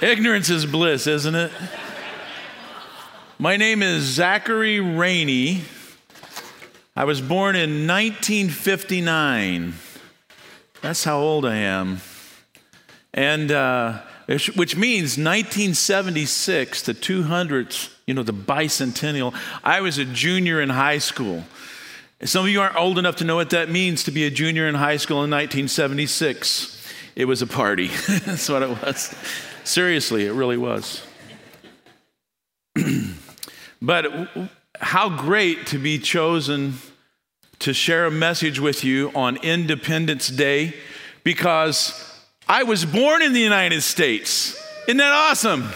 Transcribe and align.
Ignorance 0.00 0.48
is 0.48 0.64
bliss, 0.64 1.08
isn't 1.08 1.34
it? 1.34 1.50
My 3.36 3.56
name 3.56 3.82
is 3.82 4.04
Zachary 4.04 4.78
Rainey. 4.78 5.62
I 6.94 7.02
was 7.02 7.20
born 7.20 7.56
in 7.56 7.88
1959. 7.88 9.74
That's 10.82 11.02
how 11.02 11.18
old 11.18 11.44
I 11.44 11.56
am. 11.56 12.00
And 13.12 13.50
uh, 13.50 14.00
which 14.26 14.76
means 14.76 15.18
1976, 15.18 16.82
the 16.82 16.94
200th, 16.94 17.92
you 18.06 18.14
know, 18.14 18.22
the 18.22 18.32
bicentennial. 18.32 19.34
I 19.64 19.80
was 19.80 19.98
a 19.98 20.04
junior 20.04 20.60
in 20.60 20.68
high 20.68 20.98
school. 20.98 21.42
Some 22.22 22.44
of 22.44 22.50
you 22.52 22.60
aren't 22.60 22.76
old 22.76 22.98
enough 22.98 23.16
to 23.16 23.24
know 23.24 23.34
what 23.34 23.50
that 23.50 23.68
means 23.68 24.04
to 24.04 24.12
be 24.12 24.24
a 24.26 24.30
junior 24.30 24.68
in 24.68 24.76
high 24.76 24.98
school 24.98 25.24
in 25.24 25.30
1976. 25.30 26.76
It 27.16 27.24
was 27.24 27.42
a 27.42 27.48
party. 27.48 27.88
That's 28.26 28.48
what 28.48 28.62
it 28.62 28.68
was. 28.68 29.12
Seriously, 29.68 30.24
it 30.24 30.32
really 30.32 30.56
was. 30.56 31.02
but 33.82 34.06
how 34.80 35.10
great 35.10 35.66
to 35.66 35.78
be 35.78 35.98
chosen 35.98 36.76
to 37.58 37.74
share 37.74 38.06
a 38.06 38.10
message 38.10 38.58
with 38.58 38.82
you 38.82 39.12
on 39.14 39.36
Independence 39.36 40.28
Day 40.28 40.72
because 41.22 42.18
I 42.48 42.62
was 42.62 42.86
born 42.86 43.20
in 43.20 43.34
the 43.34 43.40
United 43.40 43.82
States. 43.82 44.58
Isn't 44.86 44.96
that 44.96 45.12
awesome? 45.12 45.68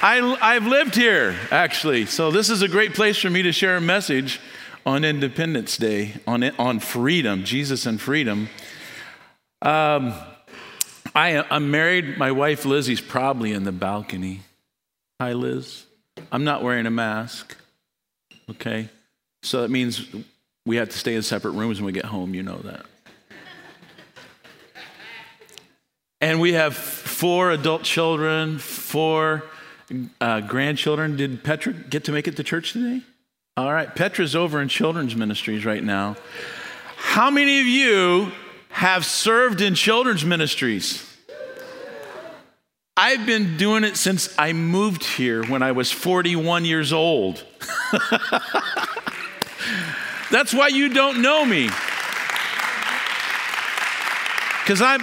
I, 0.00 0.38
I've 0.40 0.66
lived 0.68 0.94
here, 0.94 1.34
actually. 1.50 2.06
So, 2.06 2.30
this 2.30 2.48
is 2.48 2.62
a 2.62 2.68
great 2.68 2.94
place 2.94 3.18
for 3.18 3.28
me 3.28 3.42
to 3.42 3.50
share 3.50 3.76
a 3.76 3.80
message 3.80 4.40
on 4.86 5.04
Independence 5.04 5.76
Day, 5.76 6.14
on, 6.28 6.44
on 6.60 6.78
freedom, 6.78 7.42
Jesus 7.42 7.86
and 7.86 8.00
freedom. 8.00 8.48
Um, 9.62 10.14
I, 11.18 11.44
I'm 11.50 11.72
married. 11.72 12.16
My 12.16 12.30
wife 12.30 12.64
Lizzie's 12.64 13.00
probably 13.00 13.52
in 13.52 13.64
the 13.64 13.72
balcony. 13.72 14.42
Hi, 15.20 15.32
Liz. 15.32 15.84
I'm 16.30 16.44
not 16.44 16.62
wearing 16.62 16.86
a 16.86 16.92
mask. 16.92 17.56
Okay? 18.48 18.88
So 19.42 19.62
that 19.62 19.68
means 19.68 20.06
we 20.64 20.76
have 20.76 20.90
to 20.90 20.96
stay 20.96 21.16
in 21.16 21.22
separate 21.22 21.52
rooms 21.52 21.80
when 21.80 21.86
we 21.86 21.92
get 21.92 22.04
home. 22.04 22.34
You 22.34 22.44
know 22.44 22.58
that. 22.58 22.86
And 26.20 26.38
we 26.38 26.52
have 26.52 26.76
four 26.76 27.50
adult 27.50 27.82
children, 27.82 28.60
four 28.60 29.42
uh, 30.20 30.42
grandchildren. 30.42 31.16
Did 31.16 31.42
Petra 31.42 31.72
get 31.72 32.04
to 32.04 32.12
make 32.12 32.28
it 32.28 32.36
to 32.36 32.44
church 32.44 32.74
today? 32.74 33.02
All 33.56 33.72
right. 33.72 33.92
Petra's 33.92 34.36
over 34.36 34.62
in 34.62 34.68
children's 34.68 35.16
ministries 35.16 35.64
right 35.64 35.82
now. 35.82 36.14
How 36.96 37.28
many 37.28 37.60
of 37.60 37.66
you 37.66 38.30
have 38.78 39.04
served 39.04 39.60
in 39.60 39.74
children's 39.74 40.24
ministries. 40.24 41.04
I've 42.96 43.26
been 43.26 43.56
doing 43.56 43.82
it 43.82 43.96
since 43.96 44.32
I 44.38 44.52
moved 44.52 45.02
here 45.02 45.42
when 45.44 45.64
I 45.64 45.72
was 45.72 45.90
41 45.90 46.64
years 46.64 46.92
old. 46.92 47.44
That's 50.30 50.54
why 50.54 50.68
you 50.68 50.90
don't 50.90 51.20
know 51.20 51.44
me. 51.44 51.64
Because 54.62 54.80
I'm, 54.80 55.00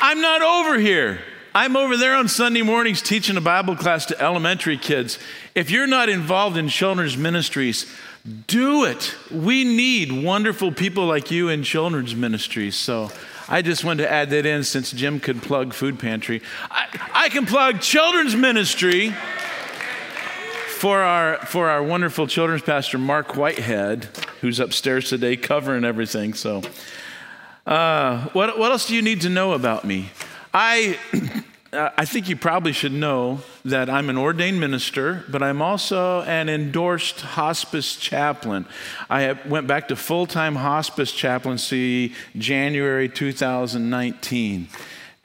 I'm 0.00 0.22
not 0.22 0.40
over 0.40 0.78
here. 0.78 1.20
I'm 1.56 1.74
over 1.74 1.96
there 1.96 2.14
on 2.14 2.28
Sunday 2.28 2.60
mornings 2.60 3.00
teaching 3.00 3.38
a 3.38 3.40
Bible 3.40 3.76
class 3.76 4.04
to 4.06 4.22
elementary 4.22 4.76
kids. 4.76 5.18
If 5.54 5.70
you're 5.70 5.86
not 5.86 6.10
involved 6.10 6.58
in 6.58 6.68
children's 6.68 7.16
ministries, 7.16 7.90
do 8.46 8.84
it. 8.84 9.14
We 9.30 9.64
need 9.64 10.12
wonderful 10.12 10.70
people 10.70 11.06
like 11.06 11.30
you 11.30 11.48
in 11.48 11.62
children's 11.62 12.14
ministries. 12.14 12.76
So 12.76 13.10
I 13.48 13.62
just 13.62 13.86
wanted 13.86 14.02
to 14.02 14.12
add 14.12 14.28
that 14.30 14.44
in 14.44 14.64
since 14.64 14.92
Jim 14.92 15.18
could 15.18 15.40
plug 15.40 15.72
food 15.72 15.98
pantry. 15.98 16.42
I, 16.70 16.88
I 17.14 17.28
can 17.30 17.46
plug 17.46 17.80
children's 17.80 18.36
ministry 18.36 19.14
for 20.76 21.00
our, 21.00 21.38
for 21.46 21.70
our 21.70 21.82
wonderful 21.82 22.26
children's 22.26 22.64
pastor, 22.64 22.98
Mark 22.98 23.34
Whitehead, 23.34 24.04
who's 24.42 24.60
upstairs 24.60 25.08
today 25.08 25.38
covering 25.38 25.86
everything. 25.86 26.34
So, 26.34 26.60
uh, 27.66 28.28
what, 28.34 28.58
what 28.58 28.72
else 28.72 28.88
do 28.88 28.94
you 28.94 29.00
need 29.00 29.22
to 29.22 29.30
know 29.30 29.52
about 29.54 29.86
me? 29.86 30.10
I 30.58 30.98
uh, 31.74 31.90
I 31.98 32.06
think 32.06 32.30
you 32.30 32.36
probably 32.36 32.72
should 32.72 32.92
know 32.92 33.40
that 33.66 33.90
I'm 33.90 34.08
an 34.08 34.16
ordained 34.16 34.58
minister, 34.58 35.22
but 35.28 35.42
I'm 35.42 35.60
also 35.60 36.22
an 36.22 36.48
endorsed 36.48 37.20
hospice 37.20 37.94
chaplain. 37.96 38.64
I 39.10 39.34
went 39.46 39.66
back 39.66 39.88
to 39.88 39.96
full 39.96 40.24
time 40.24 40.56
hospice 40.56 41.12
chaplaincy 41.12 42.14
January 42.38 43.06
2019. 43.06 44.68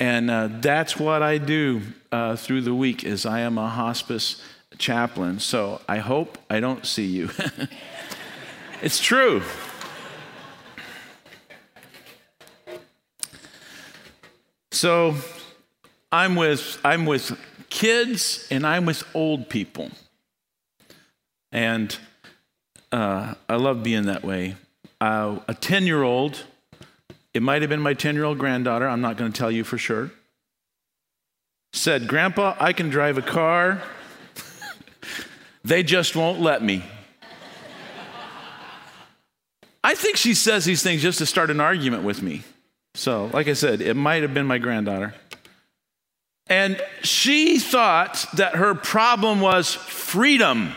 And 0.01 0.29
uh, 0.29 0.49
that's 0.59 0.99
what 0.99 1.23
I 1.23 1.37
do 1.37 1.81
uh, 2.11 2.35
through 2.35 2.63
the 2.63 2.75
week 2.75 3.05
is 3.05 3.25
I 3.25 3.39
am 3.39 3.57
a 3.57 3.69
hospice 3.69 4.43
chaplain. 4.77 5.39
So 5.39 5.79
I 5.87 5.99
hope 5.99 6.39
I 6.49 6.59
don't 6.59 6.85
see 6.85 7.05
you. 7.05 7.29
it's 8.81 8.99
true. 8.99 9.43
So 14.71 15.15
I'm 16.11 16.35
with, 16.35 16.79
I'm 16.83 17.05
with 17.05 17.37
kids 17.69 18.47
and 18.49 18.65
I'm 18.65 18.85
with 18.85 19.03
old 19.13 19.49
people. 19.49 19.91
And 21.51 21.95
uh, 22.91 23.33
I 23.49 23.55
love 23.55 23.83
being 23.83 24.03
that 24.03 24.23
way. 24.23 24.55
Uh, 25.01 25.39
a 25.47 25.53
10 25.53 25.85
year 25.85 26.03
old, 26.03 26.43
it 27.33 27.41
might 27.41 27.61
have 27.61 27.69
been 27.69 27.81
my 27.81 27.93
10 27.93 28.15
year 28.15 28.23
old 28.23 28.37
granddaughter, 28.37 28.87
I'm 28.87 29.01
not 29.01 29.17
going 29.17 29.31
to 29.31 29.37
tell 29.37 29.51
you 29.51 29.63
for 29.63 29.77
sure, 29.77 30.11
said, 31.73 32.07
Grandpa, 32.07 32.55
I 32.59 32.71
can 32.71 32.89
drive 32.89 33.17
a 33.17 33.21
car. 33.21 33.81
they 35.65 35.83
just 35.83 36.15
won't 36.15 36.39
let 36.39 36.63
me. 36.63 36.83
I 39.83 39.95
think 39.95 40.15
she 40.15 40.33
says 40.33 40.63
these 40.63 40.83
things 40.83 41.01
just 41.01 41.17
to 41.17 41.25
start 41.25 41.49
an 41.49 41.59
argument 41.59 42.03
with 42.03 42.21
me. 42.21 42.43
So, 42.93 43.29
like 43.33 43.47
I 43.47 43.53
said, 43.53 43.81
it 43.81 43.95
might 43.95 44.21
have 44.21 44.33
been 44.33 44.45
my 44.45 44.57
granddaughter. 44.57 45.13
And 46.47 46.81
she 47.03 47.59
thought 47.59 48.25
that 48.33 48.55
her 48.55 48.75
problem 48.75 49.39
was 49.39 49.73
freedom. 49.73 50.75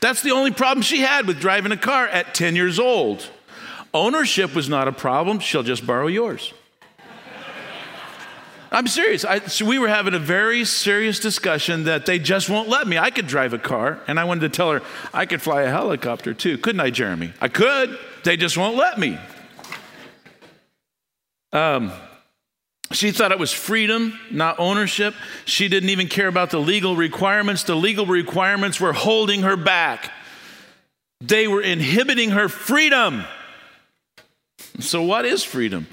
That's 0.00 0.22
the 0.22 0.30
only 0.30 0.52
problem 0.52 0.82
she 0.82 1.00
had 1.00 1.26
with 1.26 1.40
driving 1.40 1.72
a 1.72 1.76
car 1.76 2.06
at 2.06 2.34
10 2.34 2.54
years 2.54 2.78
old. 2.78 3.28
Ownership 3.92 4.54
was 4.54 4.68
not 4.68 4.88
a 4.88 4.92
problem, 4.92 5.40
she'll 5.40 5.62
just 5.62 5.86
borrow 5.86 6.06
yours. 6.06 6.52
I'm 8.70 8.88
serious. 8.88 9.24
I, 9.24 9.38
so 9.40 9.64
we 9.64 9.78
were 9.78 9.88
having 9.88 10.12
a 10.12 10.18
very 10.18 10.64
serious 10.64 11.18
discussion 11.18 11.84
that 11.84 12.04
they 12.04 12.18
just 12.18 12.50
won't 12.50 12.68
let 12.68 12.86
me. 12.86 12.98
I 12.98 13.10
could 13.10 13.26
drive 13.26 13.54
a 13.54 13.58
car, 13.58 14.00
and 14.06 14.20
I 14.20 14.24
wanted 14.24 14.40
to 14.40 14.48
tell 14.50 14.70
her 14.72 14.82
I 15.14 15.24
could 15.24 15.40
fly 15.40 15.62
a 15.62 15.70
helicopter 15.70 16.34
too. 16.34 16.58
Couldn't 16.58 16.80
I, 16.80 16.90
Jeremy? 16.90 17.32
I 17.40 17.48
could. 17.48 17.98
They 18.24 18.36
just 18.36 18.58
won't 18.58 18.76
let 18.76 18.98
me. 18.98 19.18
Um, 21.52 21.92
she 22.92 23.10
thought 23.10 23.32
it 23.32 23.38
was 23.38 23.52
freedom, 23.52 24.18
not 24.30 24.60
ownership. 24.60 25.14
She 25.44 25.68
didn't 25.68 25.90
even 25.90 26.08
care 26.08 26.28
about 26.28 26.50
the 26.50 26.60
legal 26.60 26.94
requirements. 26.94 27.64
The 27.64 27.74
legal 27.74 28.06
requirements 28.06 28.80
were 28.80 28.92
holding 28.92 29.42
her 29.42 29.56
back, 29.56 30.12
they 31.20 31.48
were 31.48 31.62
inhibiting 31.62 32.30
her 32.30 32.48
freedom. 32.48 33.24
So, 34.80 35.02
what 35.02 35.24
is 35.24 35.42
freedom? 35.42 35.86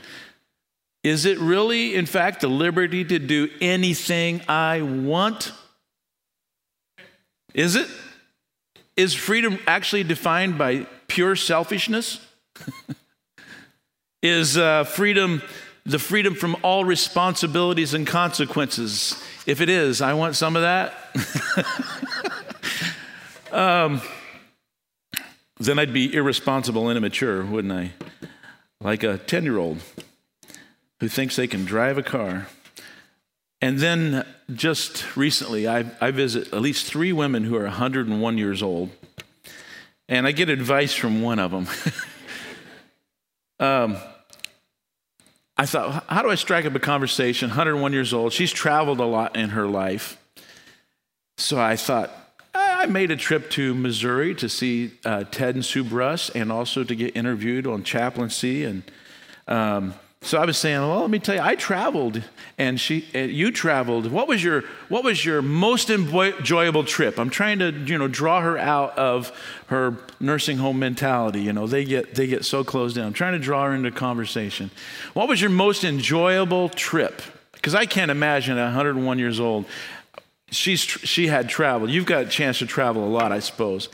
Is 1.03 1.25
it 1.25 1.37
really, 1.39 1.95
in 1.95 2.05
fact, 2.05 2.41
the 2.41 2.47
liberty 2.47 3.03
to 3.03 3.19
do 3.19 3.49
anything 3.59 4.41
I 4.47 4.81
want? 4.81 5.51
Is 7.53 7.75
it? 7.75 7.87
Is 8.95 9.13
freedom 9.13 9.59
actually 9.67 10.03
defined 10.03 10.57
by 10.57 10.85
pure 11.07 11.35
selfishness? 11.35 12.25
is 14.23 14.57
uh, 14.57 14.85
freedom 14.85 15.43
the 15.85 15.99
freedom 15.99 16.33
from 16.33 16.55
all 16.63 16.85
responsibilities 16.85 17.93
and 17.93 18.07
consequences. 18.07 19.21
If 19.45 19.59
it 19.59 19.69
is, 19.69 20.01
I 20.01 20.13
want 20.13 20.35
some 20.35 20.55
of 20.55 20.61
that. 20.61 20.93
um, 23.51 24.01
then 25.59 25.79
I'd 25.79 25.93
be 25.93 26.13
irresponsible 26.13 26.87
and 26.87 26.97
immature, 26.97 27.43
wouldn't 27.43 27.73
I? 27.73 27.91
Like 28.79 29.03
a 29.03 29.17
10 29.17 29.43
year 29.43 29.57
old 29.57 29.81
who 30.99 31.09
thinks 31.09 31.35
they 31.35 31.47
can 31.47 31.65
drive 31.65 31.97
a 31.97 32.03
car. 32.03 32.47
And 33.61 33.79
then 33.79 34.25
just 34.53 35.15
recently, 35.15 35.67
I, 35.67 35.85
I 36.01 36.11
visit 36.11 36.53
at 36.53 36.61
least 36.61 36.85
three 36.85 37.13
women 37.13 37.43
who 37.43 37.55
are 37.55 37.63
101 37.63 38.37
years 38.37 38.61
old, 38.61 38.89
and 40.09 40.27
I 40.27 40.33
get 40.33 40.49
advice 40.49 40.93
from 40.93 41.21
one 41.21 41.39
of 41.39 41.51
them. 41.51 41.67
um, 43.59 43.97
I 45.57 45.65
thought, 45.65 46.05
how 46.07 46.21
do 46.21 46.29
I 46.29 46.35
strike 46.35 46.65
up 46.65 46.73
a 46.73 46.79
conversation? 46.79 47.49
101 47.49 47.93
years 47.93 48.13
old. 48.13 48.33
She's 48.33 48.51
traveled 48.51 48.99
a 48.99 49.05
lot 49.05 49.35
in 49.35 49.49
her 49.49 49.67
life. 49.67 50.17
So 51.37 51.59
I 51.59 51.75
thought, 51.75 52.11
I 52.55 52.85
made 52.87 53.11
a 53.11 53.15
trip 53.15 53.49
to 53.51 53.73
Missouri 53.73 54.35
to 54.35 54.49
see 54.49 54.91
uh, 55.05 55.23
Ted 55.25 55.55
and 55.55 55.63
Sue 55.63 55.83
Bruss 55.83 56.29
and 56.35 56.51
also 56.51 56.83
to 56.83 56.95
get 56.95 57.15
interviewed 57.15 57.65
on 57.67 57.83
chaplaincy. 57.83 58.63
And 58.63 58.83
um, 59.47 59.93
so 60.23 60.39
I 60.39 60.45
was 60.45 60.57
saying, 60.57 60.79
well, 60.79 61.01
let 61.01 61.09
me 61.09 61.19
tell 61.19 61.35
you, 61.35 61.41
I 61.41 61.55
traveled 61.55 62.23
and 62.57 62.79
she, 62.79 63.05
and 63.13 63.31
you 63.31 63.51
traveled. 63.51 64.09
What 64.11 64.27
was 64.27 64.43
your, 64.43 64.63
what 64.89 65.03
was 65.03 65.23
your 65.25 65.41
most 65.41 65.89
enjoyable 65.89 66.83
trip? 66.83 67.19
I'm 67.19 67.29
trying 67.29 67.59
to, 67.59 67.71
you 67.71 67.97
know, 67.97 68.07
draw 68.07 68.41
her 68.41 68.57
out 68.57 68.97
of 68.97 69.31
her 69.67 69.97
nursing 70.19 70.57
home 70.57 70.79
mentality. 70.79 71.41
You 71.41 71.53
know, 71.53 71.67
they 71.67 71.83
get, 71.83 72.15
they 72.15 72.27
get 72.27 72.45
so 72.45 72.63
closed 72.63 72.95
down. 72.95 73.07
I'm 73.07 73.13
trying 73.13 73.33
to 73.33 73.39
draw 73.39 73.65
her 73.65 73.73
into 73.73 73.91
conversation. 73.91 74.71
What 75.13 75.27
was 75.27 75.41
your 75.41 75.49
most 75.49 75.83
enjoyable 75.83 76.69
trip? 76.69 77.21
Because 77.51 77.75
I 77.75 77.85
can't 77.85 78.11
imagine 78.11 78.57
at 78.57 78.65
101 78.65 79.19
years 79.19 79.39
old 79.39 79.65
she's, 80.51 80.81
she 80.81 81.27
had 81.27 81.49
traveled. 81.49 81.89
You've 81.91 82.05
got 82.05 82.23
a 82.23 82.29
chance 82.29 82.59
to 82.59 82.65
travel 82.65 83.05
a 83.05 83.09
lot, 83.09 83.31
I 83.31 83.39
suppose. 83.39 83.89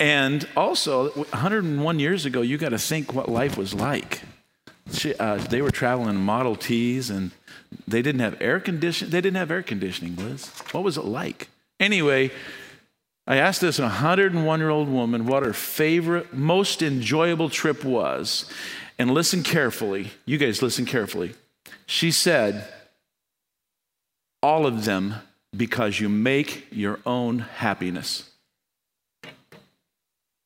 And 0.00 0.48
also, 0.56 1.10
101 1.10 1.98
years 1.98 2.26
ago, 2.26 2.40
you 2.40 2.58
got 2.58 2.70
to 2.70 2.78
think 2.78 3.14
what 3.14 3.28
life 3.28 3.56
was 3.56 3.74
like. 3.74 4.22
She, 4.92 5.14
uh, 5.14 5.36
they 5.36 5.62
were 5.62 5.70
traveling 5.70 6.16
Model 6.16 6.56
Ts, 6.56 7.10
and 7.10 7.30
they 7.88 8.02
didn't 8.02 8.20
have 8.20 8.36
air 8.40 8.60
conditioning. 8.60 9.10
They 9.10 9.20
didn't 9.20 9.36
have 9.36 9.50
air 9.50 9.62
conditioning, 9.62 10.16
Liz. 10.16 10.48
What 10.72 10.84
was 10.84 10.98
it 10.98 11.04
like? 11.04 11.48
Anyway, 11.80 12.30
I 13.26 13.36
asked 13.36 13.60
this 13.60 13.78
101 13.78 14.60
year 14.60 14.68
old 14.68 14.88
woman 14.88 15.26
what 15.26 15.44
her 15.44 15.52
favorite, 15.52 16.34
most 16.34 16.82
enjoyable 16.82 17.48
trip 17.48 17.84
was. 17.84 18.50
And 18.98 19.10
listen 19.10 19.42
carefully. 19.42 20.12
You 20.24 20.38
guys 20.38 20.62
listen 20.62 20.84
carefully. 20.84 21.34
She 21.86 22.10
said, 22.10 22.68
all 24.42 24.66
of 24.66 24.84
them 24.84 25.16
because 25.56 26.00
you 26.00 26.08
make 26.08 26.66
your 26.70 27.00
own 27.06 27.38
happiness. 27.38 28.30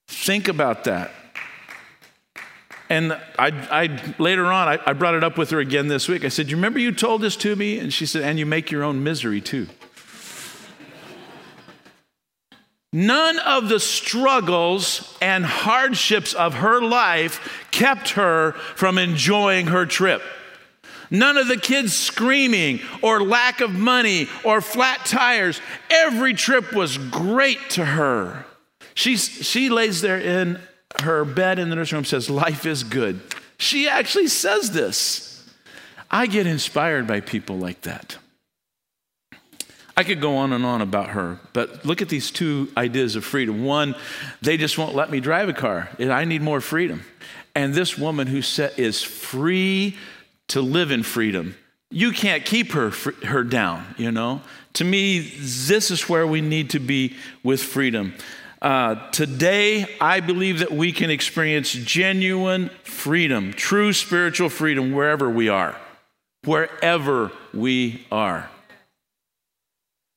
Think 0.07 0.49
about 0.49 0.85
that. 0.85 1.11
And 2.89 3.13
I, 3.39 3.49
I 3.71 4.15
later 4.19 4.47
on, 4.47 4.69
I, 4.69 4.79
I 4.87 4.93
brought 4.95 5.15
it 5.15 5.23
up 5.23 5.37
with 5.37 5.51
her 5.51 5.61
again 5.61 5.89
this 5.89 6.09
week. 6.09 6.25
I 6.25 6.29
said, 6.29 6.49
You 6.49 6.57
remember 6.57 6.79
you 6.79 6.93
told 6.93 7.21
this 7.21 7.37
to 7.37 7.55
me? 7.55 7.79
And 7.79 7.93
she 7.93 8.07
said, 8.07 8.23
And 8.23 8.39
you 8.39 8.47
make 8.47 8.71
your 8.71 8.83
own 8.83 9.03
misery 9.03 9.41
too. 9.41 9.69
None 12.93 13.39
of 13.41 13.69
the 13.69 13.81
struggles 13.81 15.17
and 15.21 15.45
hardships 15.45 16.33
of 16.33 16.55
her 16.55 16.81
life 16.81 17.67
kept 17.71 18.11
her 18.11 18.53
from 18.53 18.97
enjoying 18.97 19.67
her 19.67 19.85
trip. 19.85 20.23
None 21.11 21.37
of 21.37 21.49
the 21.49 21.59
kids 21.59 21.95
screaming 21.95 22.81
or 23.03 23.23
lack 23.23 23.61
of 23.61 23.71
money 23.71 24.29
or 24.45 24.61
flat 24.61 25.05
tires. 25.05 25.61
Every 25.91 26.35
trip 26.35 26.73
was 26.73 26.97
great 26.97 27.71
to 27.71 27.85
her. 27.85 28.47
She's, 28.95 29.27
she 29.27 29.69
lays 29.69 30.01
there 30.01 30.19
in 30.19 30.59
her 31.03 31.25
bed 31.25 31.59
in 31.59 31.71
the 31.71 31.77
nursery 31.77 31.97
room 31.97 32.05
says, 32.05 32.29
Life 32.29 32.67
is 32.67 32.85
good. 32.85 33.21
She 33.59 33.89
actually 33.89 34.29
says 34.29 34.71
this. 34.71 35.29
I 36.11 36.27
get 36.27 36.47
inspired 36.47 37.07
by 37.07 37.21
people 37.21 37.59
like 37.59 37.83
that. 37.83 38.17
I 39.97 40.05
could 40.05 40.21
go 40.21 40.37
on 40.37 40.53
and 40.53 40.65
on 40.65 40.81
about 40.81 41.11
her, 41.11 41.41
but 41.53 41.85
look 41.85 42.01
at 42.01 42.09
these 42.09 42.31
two 42.31 42.73
ideas 42.77 43.17
of 43.17 43.25
freedom. 43.25 43.65
One, 43.65 43.97
they 44.41 44.57
just 44.57 44.79
won't 44.79 44.95
let 44.95 45.11
me 45.11 45.19
drive 45.19 45.49
a 45.49 45.53
car. 45.53 45.91
I 45.99 46.25
need 46.25 46.41
more 46.41 46.61
freedom. 46.61 47.03
And 47.57 47.75
this 47.75 47.99
woman 47.99 48.29
who 48.29 48.39
is 48.39 49.03
free 49.03 49.97
to 50.49 50.61
live 50.61 50.93
in 50.93 51.03
freedom. 51.03 51.57
You 51.91 52.13
can't 52.13 52.45
keep 52.45 52.73
her, 52.73 52.91
her 53.25 53.43
down, 53.43 53.95
you 53.99 54.13
know? 54.13 54.43
To 54.75 54.85
me, 54.85 55.19
this 55.21 55.91
is 55.91 56.09
where 56.09 56.27
we 56.27 56.43
need 56.43 56.71
to 56.71 56.79
be 56.79 57.17
with 57.43 57.61
freedom. 57.61 58.15
Uh, 58.61 59.11
today, 59.11 59.87
I 60.01 60.21
believe 60.21 60.59
that 60.59 60.73
we 60.73 60.93
can 60.93 61.11
experience 61.11 61.73
genuine 61.73 62.71
freedom, 62.83 63.53
true 63.53 63.93
spiritual 63.93 64.49
freedom, 64.49 64.93
wherever 64.93 65.31
we 65.31 65.49
are. 65.49 65.77
Wherever 66.45 67.31
we 67.55 68.05
are. 68.11 68.51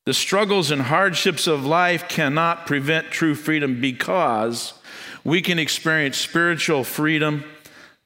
The 0.06 0.14
struggles 0.14 0.72
and 0.72 0.82
hardships 0.82 1.46
of 1.46 1.66
life 1.66 2.10
cannot 2.10 2.66
prevent 2.66 3.12
true 3.12 3.36
freedom 3.36 3.80
because 3.80 4.74
we 5.24 5.42
can 5.44 5.60
experience 5.60 6.18
spiritual 6.18 6.84
freedom 6.84 7.44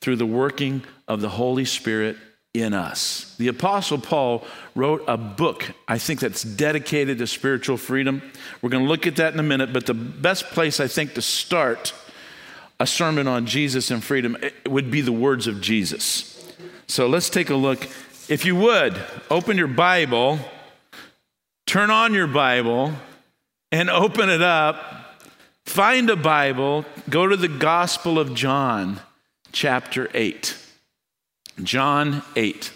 through 0.01 0.17
the 0.17 0.25
working 0.25 0.83
of 1.07 1.21
the 1.21 1.29
Holy 1.29 1.63
Spirit 1.63 2.17
in 2.55 2.73
us. 2.73 3.35
The 3.37 3.47
Apostle 3.47 3.97
Paul 3.97 4.45
wrote 4.75 5.03
a 5.07 5.17
book, 5.17 5.71
I 5.87 5.97
think, 5.97 6.19
that's 6.19 6.43
dedicated 6.43 7.17
to 7.19 7.27
spiritual 7.27 7.77
freedom. 7.77 8.21
We're 8.61 8.69
going 8.69 8.83
to 8.83 8.89
look 8.89 9.07
at 9.07 9.17
that 9.17 9.33
in 9.33 9.39
a 9.39 9.43
minute, 9.43 9.73
but 9.73 9.85
the 9.85 9.93
best 9.93 10.45
place, 10.47 10.79
I 10.79 10.87
think, 10.87 11.13
to 11.15 11.21
start 11.21 11.93
a 12.79 12.87
sermon 12.87 13.27
on 13.27 13.45
Jesus 13.45 13.91
and 13.91 14.03
freedom 14.03 14.37
eh, 14.41 14.49
would 14.67 14.91
be 14.91 15.01
the 15.01 15.11
words 15.11 15.47
of 15.47 15.61
Jesus. 15.61 16.53
So 16.87 17.07
let's 17.07 17.29
take 17.29 17.49
a 17.49 17.55
look. 17.55 17.87
If 18.27 18.45
you 18.45 18.55
would, 18.55 18.95
open 19.29 19.57
your 19.57 19.67
Bible, 19.67 20.39
turn 21.65 21.89
on 21.89 22.13
your 22.13 22.27
Bible, 22.27 22.93
and 23.71 23.89
open 23.89 24.29
it 24.29 24.41
up. 24.41 25.21
Find 25.65 26.09
a 26.09 26.15
Bible, 26.15 26.85
go 27.09 27.27
to 27.27 27.35
the 27.35 27.47
Gospel 27.47 28.19
of 28.19 28.33
John, 28.33 28.99
chapter 29.51 30.09
8. 30.13 30.64
John 31.63 32.21
8, 32.35 32.73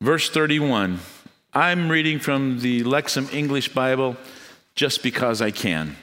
verse 0.00 0.30
31. 0.30 1.00
I'm 1.52 1.90
reading 1.90 2.20
from 2.20 2.60
the 2.60 2.84
Lexham 2.84 3.32
English 3.34 3.74
Bible 3.74 4.16
just 4.76 5.02
because 5.02 5.42
I 5.42 5.50
can. 5.50 5.96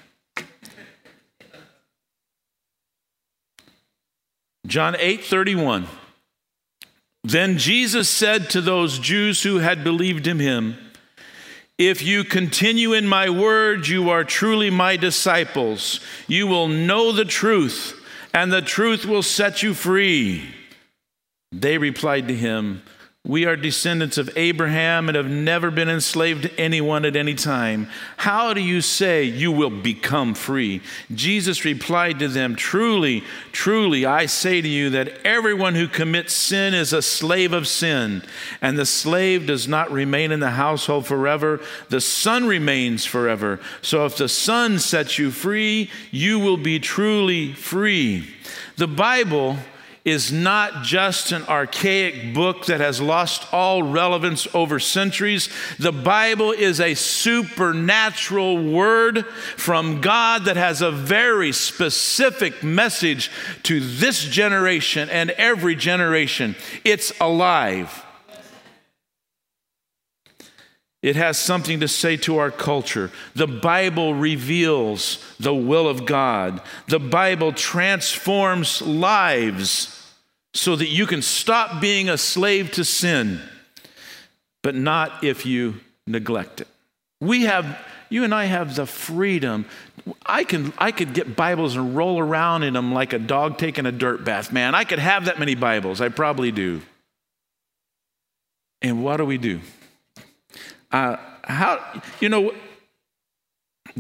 John 4.68 4.98
8, 5.00 5.24
31. 5.24 5.88
Then 7.24 7.58
Jesus 7.58 8.10
said 8.10 8.50
to 8.52 8.62
those 8.62 9.00
Jews 9.00 9.44
who 9.44 9.60
had 9.60 9.84
believed 9.86 10.28
in 10.28 10.40
him, 10.40 10.78
If 11.78 12.04
you 12.04 12.26
continue 12.26 12.92
in 12.92 13.08
my 13.08 13.30
word, 13.30 13.88
you 13.88 14.10
are 14.10 14.26
truly 14.26 14.70
my 14.70 14.98
disciples. 14.98 16.02
You 16.28 16.46
will 16.46 16.68
know 16.68 17.14
the 17.14 17.26
truth 17.26 17.99
and 18.34 18.52
the 18.52 18.62
truth 18.62 19.06
will 19.06 19.24
set 19.24 19.64
you 19.64 19.74
free. 19.74 20.44
They 21.52 21.78
replied 21.78 22.28
to 22.28 22.36
him, 22.36 22.84
We 23.30 23.46
are 23.46 23.56
descendants 23.56 24.18
of 24.18 24.36
Abraham 24.36 25.08
and 25.08 25.16
have 25.16 25.30
never 25.30 25.70
been 25.70 25.88
enslaved 25.88 26.42
to 26.42 26.60
anyone 26.60 27.06
at 27.06 27.16
any 27.16 27.36
time. 27.36 27.88
How 28.18 28.56
do 28.56 28.60
you 28.60 28.82
say 28.82 29.24
you 29.24 29.52
will 29.52 29.70
become 29.70 30.34
free? 30.34 30.82
Jesus 31.14 31.64
replied 31.64 32.18
to 32.18 32.28
them, 32.28 32.56
Truly, 32.56 33.24
truly, 33.52 34.04
I 34.04 34.26
say 34.26 34.62
to 34.62 34.68
you 34.68 34.90
that 34.90 35.24
everyone 35.24 35.76
who 35.76 35.88
commits 35.88 36.34
sin 36.34 36.74
is 36.74 36.92
a 36.92 37.04
slave 37.04 37.54
of 37.54 37.68
sin, 37.68 38.24
and 38.64 38.80
the 38.80 38.86
slave 38.88 39.46
does 39.46 39.68
not 39.68 39.92
remain 39.92 40.32
in 40.32 40.40
the 40.40 40.50
household 40.50 41.06
forever, 41.06 41.62
the 41.90 42.02
son 42.02 42.48
remains 42.48 43.06
forever. 43.06 43.60
So 43.84 44.08
if 44.08 44.18
the 44.18 44.28
son 44.28 44.80
sets 44.80 45.20
you 45.20 45.30
free, 45.30 45.92
you 46.10 46.40
will 46.40 46.58
be 46.58 46.80
truly 46.80 47.54
free. 47.54 48.28
The 48.78 48.88
Bible 48.88 49.60
is 50.06 50.32
not 50.32 50.84
just 50.84 51.32
an 51.32 51.44
archaic 51.44 52.34
book 52.34 52.66
that 52.66 52.80
has 52.80 53.02
lost 53.02 53.54
all 53.54 53.84
relevance 53.84 54.48
over 54.54 54.80
centuries. 54.80 55.50
The 55.78 55.92
Bible 55.92 56.52
is 56.52 56.80
a 56.80 56.96
supernatural 56.96 58.72
word 58.72 59.26
from 59.58 60.02
God 60.02 60.46
that 60.46 60.58
has 60.58 60.82
a 60.82 60.92
very 60.92 61.52
specific 61.52 62.64
message 62.64 63.30
to 63.64 63.80
this 63.80 64.24
generation 64.24 65.10
and 65.10 65.32
every 65.32 65.76
generation. 65.76 66.56
It's 66.84 67.12
alive. 67.20 68.06
It 71.02 71.16
has 71.16 71.38
something 71.38 71.80
to 71.80 71.88
say 71.88 72.18
to 72.18 72.38
our 72.38 72.52
culture. 72.52 73.10
The 73.34 73.48
Bible 73.48 74.14
reveals 74.14 75.24
the 75.40 75.56
will 75.56 75.88
of 75.88 76.06
God. 76.06 76.62
The 76.88 77.00
Bible 77.00 77.54
transforms 77.54 78.82
lives 78.82 79.96
so 80.54 80.76
that 80.76 80.90
you 80.90 81.06
can 81.06 81.22
stop 81.22 81.80
being 81.80 82.10
a 82.10 82.18
slave 82.18 82.72
to 82.72 82.84
sin, 82.84 83.40
but 84.62 84.76
not 84.76 85.24
if 85.24 85.46
you 85.46 85.76
neglect 86.06 86.62
it. 86.62 86.68
We 87.22 87.44
have, 87.44 87.78
you 88.10 88.24
and 88.24 88.34
I 88.34 88.46
have 88.46 88.76
the 88.76 88.86
freedom 88.86 89.66
I 90.26 90.44
can 90.44 90.74
I 90.78 90.92
could 90.92 91.14
get 91.14 91.36
Bibles 91.36 91.76
and 91.76 91.96
roll 91.96 92.20
around 92.20 92.64
in 92.64 92.74
them 92.74 92.94
like 92.94 93.14
a 93.14 93.20
dog 93.20 93.58
taking 93.58 93.86
a 93.86 93.92
dirt 93.92 94.24
bath, 94.24 94.52
man. 94.52 94.76
I 94.76 94.84
could 94.84 95.00
have 95.00 95.26
that 95.26 95.40
many 95.40 95.56
Bibles. 95.56 96.02
I 96.02 96.10
probably 96.10 96.52
do. 96.52 96.82
And 98.82 99.04
what 99.04 99.18
do 99.18 99.26
we 99.26 99.38
do? 99.38 99.60
Uh, 100.92 101.18
how 101.44 102.02
you 102.20 102.30
know 102.30 102.54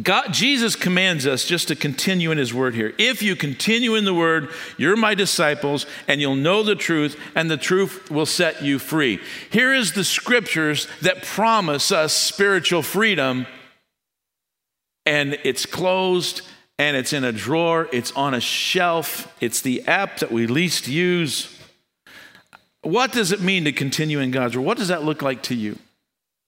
God, 0.01 0.31
Jesus 0.31 0.75
commands 0.75 1.25
us 1.27 1.45
just 1.45 1.67
to 1.69 1.75
continue 1.75 2.31
in 2.31 2.37
His 2.37 2.53
Word 2.53 2.75
here. 2.75 2.93
If 2.97 3.21
you 3.21 3.35
continue 3.35 3.95
in 3.95 4.05
the 4.05 4.13
Word, 4.13 4.49
you're 4.77 4.95
my 4.95 5.15
disciples, 5.15 5.85
and 6.07 6.21
you'll 6.21 6.35
know 6.35 6.63
the 6.63 6.75
truth, 6.75 7.19
and 7.35 7.49
the 7.49 7.57
truth 7.57 8.09
will 8.09 8.25
set 8.25 8.61
you 8.61 8.79
free. 8.79 9.19
Here 9.49 9.73
is 9.73 9.93
the 9.93 10.03
scriptures 10.03 10.87
that 11.01 11.23
promise 11.23 11.91
us 11.91 12.13
spiritual 12.13 12.81
freedom, 12.81 13.47
and 15.05 15.37
it's 15.43 15.65
closed, 15.65 16.43
and 16.77 16.95
it's 16.95 17.11
in 17.11 17.23
a 17.23 17.31
drawer, 17.33 17.89
it's 17.91 18.11
on 18.13 18.33
a 18.33 18.41
shelf, 18.41 19.35
it's 19.41 19.61
the 19.61 19.85
app 19.87 20.19
that 20.19 20.31
we 20.31 20.47
least 20.47 20.87
use. 20.87 21.57
What 22.83 23.11
does 23.11 23.33
it 23.33 23.41
mean 23.41 23.65
to 23.65 23.73
continue 23.73 24.19
in 24.19 24.31
God's 24.31 24.55
Word? 24.55 24.65
What 24.65 24.77
does 24.77 24.89
that 24.89 25.03
look 25.03 25.21
like 25.21 25.41
to 25.43 25.55
you? 25.55 25.77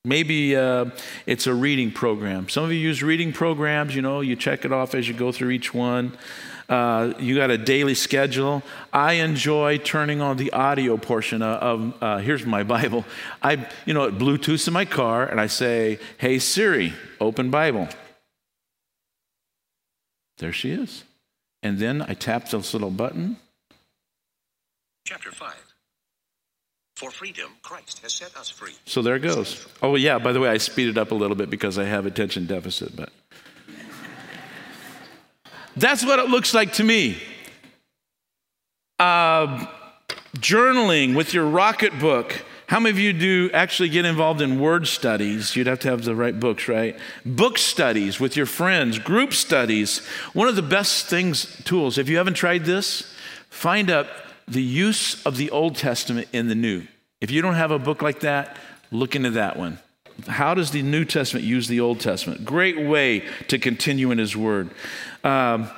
Maybe 0.03 0.55
uh, 0.55 0.85
it's 1.27 1.45
a 1.45 1.53
reading 1.53 1.91
program. 1.91 2.49
Some 2.49 2.63
of 2.63 2.71
you 2.71 2.79
use 2.79 3.03
reading 3.03 3.31
programs, 3.31 3.95
you 3.95 4.01
know, 4.01 4.21
you 4.21 4.35
check 4.35 4.65
it 4.65 4.71
off 4.71 4.95
as 4.95 5.07
you 5.07 5.13
go 5.13 5.31
through 5.31 5.51
each 5.51 5.75
one. 5.75 6.17
Uh, 6.67 7.13
you 7.19 7.35
got 7.35 7.51
a 7.51 7.57
daily 7.57 7.93
schedule. 7.93 8.63
I 8.91 9.13
enjoy 9.13 9.77
turning 9.77 10.19
on 10.19 10.37
the 10.37 10.51
audio 10.53 10.97
portion 10.97 11.43
of, 11.43 11.93
uh, 12.01 12.17
here's 12.17 12.45
my 12.47 12.63
Bible. 12.77 13.05
I, 13.43 13.67
you 13.85 13.93
know, 13.93 14.05
it 14.05 14.17
Bluetooth 14.17 14.67
in 14.67 14.73
my 14.73 14.85
car 14.85 15.25
and 15.25 15.39
I 15.39 15.45
say, 15.45 15.99
hey 16.17 16.39
Siri, 16.39 16.93
open 17.19 17.51
Bible. 17.51 17.87
There 20.39 20.53
she 20.53 20.71
is. 20.71 21.03
And 21.61 21.77
then 21.77 22.01
I 22.01 22.15
tap 22.15 22.49
this 22.49 22.73
little 22.73 22.89
button. 22.89 23.37
Chapter 25.05 25.31
5. 25.31 25.70
For 27.01 27.09
freedom, 27.09 27.49
Christ 27.63 27.97
has 28.03 28.13
set 28.13 28.37
us 28.37 28.51
free. 28.51 28.73
So 28.85 29.01
there 29.01 29.15
it 29.15 29.21
goes. 29.21 29.65
Oh, 29.81 29.95
yeah, 29.95 30.19
by 30.19 30.33
the 30.33 30.39
way, 30.39 30.49
I 30.49 30.59
speeded 30.59 30.99
up 30.99 31.09
a 31.09 31.15
little 31.15 31.35
bit 31.35 31.49
because 31.49 31.79
I 31.79 31.85
have 31.85 32.05
attention 32.05 32.45
deficit, 32.45 32.95
but 32.95 33.09
that's 35.75 36.05
what 36.05 36.19
it 36.19 36.29
looks 36.29 36.53
like 36.53 36.73
to 36.73 36.83
me. 36.83 37.17
Uh, 38.99 39.65
journaling 40.35 41.15
with 41.15 41.33
your 41.33 41.51
Rocketbook. 41.51 42.33
How 42.67 42.79
many 42.79 42.91
of 42.91 42.99
you 42.99 43.13
do 43.13 43.49
actually 43.51 43.89
get 43.89 44.05
involved 44.05 44.39
in 44.39 44.59
word 44.59 44.87
studies? 44.87 45.55
You'd 45.55 45.65
have 45.65 45.79
to 45.79 45.89
have 45.89 46.03
the 46.03 46.13
right 46.13 46.39
books, 46.39 46.67
right? 46.67 46.95
Book 47.25 47.57
studies 47.57 48.19
with 48.19 48.37
your 48.37 48.45
friends, 48.45 48.99
group 48.99 49.33
studies. 49.33 50.05
One 50.33 50.47
of 50.47 50.55
the 50.55 50.61
best 50.61 51.07
things, 51.07 51.63
tools, 51.63 51.97
if 51.97 52.07
you 52.09 52.17
haven't 52.17 52.35
tried 52.35 52.65
this, 52.65 53.11
find 53.49 53.89
out 53.89 54.05
the 54.47 54.61
use 54.61 55.25
of 55.25 55.37
the 55.37 55.49
Old 55.49 55.77
Testament 55.77 56.27
in 56.31 56.47
the 56.47 56.53
New. 56.55 56.85
If 57.21 57.29
you 57.31 57.41
don't 57.41 57.53
have 57.53 57.71
a 57.71 57.79
book 57.79 58.01
like 58.01 58.21
that, 58.21 58.57
look 58.91 59.15
into 59.15 59.31
that 59.31 59.55
one. 59.57 59.79
How 60.27 60.53
does 60.53 60.71
the 60.71 60.81
New 60.81 61.05
Testament 61.05 61.45
use 61.45 61.67
the 61.67 61.79
Old 61.79 61.99
Testament? 61.99 62.43
Great 62.43 62.79
way 62.79 63.23
to 63.47 63.57
continue 63.57 64.11
in 64.11 64.17
His 64.17 64.35
Word. 64.35 64.69
Um, 65.23 65.69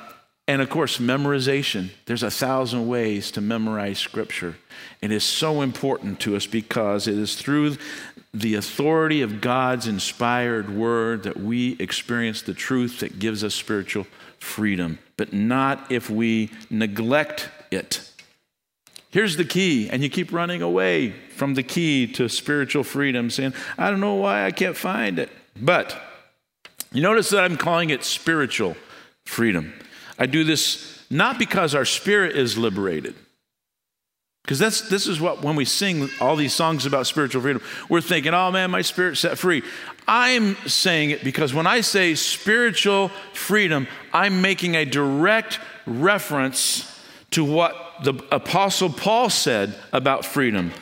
and 0.46 0.60
of 0.60 0.68
course, 0.68 0.98
memorization. 0.98 1.90
There's 2.06 2.22
a 2.22 2.30
thousand 2.30 2.88
ways 2.88 3.30
to 3.32 3.40
memorize 3.40 3.98
Scripture. 3.98 4.56
It 5.00 5.10
is 5.10 5.24
so 5.24 5.62
important 5.62 6.20
to 6.20 6.36
us 6.36 6.46
because 6.46 7.06
it 7.06 7.16
is 7.16 7.34
through 7.36 7.76
the 8.32 8.54
authority 8.56 9.22
of 9.22 9.40
God's 9.40 9.86
inspired 9.86 10.74
Word 10.74 11.22
that 11.22 11.38
we 11.38 11.76
experience 11.78 12.42
the 12.42 12.54
truth 12.54 13.00
that 13.00 13.18
gives 13.18 13.44
us 13.44 13.54
spiritual 13.54 14.06
freedom, 14.38 14.98
but 15.16 15.32
not 15.32 15.90
if 15.90 16.10
we 16.10 16.50
neglect 16.68 17.48
it. 17.70 18.10
Here's 19.14 19.36
the 19.36 19.44
key, 19.44 19.88
and 19.90 20.02
you 20.02 20.10
keep 20.10 20.32
running 20.32 20.60
away 20.60 21.10
from 21.36 21.54
the 21.54 21.62
key 21.62 22.08
to 22.14 22.28
spiritual 22.28 22.82
freedom, 22.82 23.30
saying, 23.30 23.54
I 23.78 23.88
don't 23.88 24.00
know 24.00 24.14
why 24.14 24.44
I 24.44 24.50
can't 24.50 24.76
find 24.76 25.20
it. 25.20 25.30
But 25.54 25.96
you 26.90 27.00
notice 27.00 27.30
that 27.30 27.44
I'm 27.44 27.56
calling 27.56 27.90
it 27.90 28.02
spiritual 28.02 28.76
freedom. 29.24 29.72
I 30.18 30.26
do 30.26 30.42
this 30.42 31.00
not 31.10 31.38
because 31.38 31.76
our 31.76 31.84
spirit 31.84 32.34
is 32.34 32.58
liberated. 32.58 33.14
Because 34.42 34.58
that's 34.58 34.88
this 34.88 35.06
is 35.06 35.20
what 35.20 35.44
when 35.44 35.54
we 35.54 35.64
sing 35.64 36.10
all 36.20 36.34
these 36.34 36.52
songs 36.52 36.84
about 36.84 37.06
spiritual 37.06 37.40
freedom, 37.40 37.62
we're 37.88 38.00
thinking, 38.00 38.34
oh 38.34 38.50
man, 38.50 38.72
my 38.72 38.82
spirit 38.82 39.16
set 39.16 39.38
free. 39.38 39.62
I'm 40.08 40.56
saying 40.66 41.10
it 41.10 41.22
because 41.22 41.54
when 41.54 41.68
I 41.68 41.82
say 41.82 42.16
spiritual 42.16 43.12
freedom, 43.32 43.86
I'm 44.12 44.42
making 44.42 44.74
a 44.74 44.84
direct 44.84 45.60
reference 45.86 46.90
to 47.30 47.44
what 47.44 47.93
the 48.02 48.14
apostle 48.32 48.90
Paul 48.90 49.30
said 49.30 49.74
about 49.92 50.24
freedom. 50.24 50.72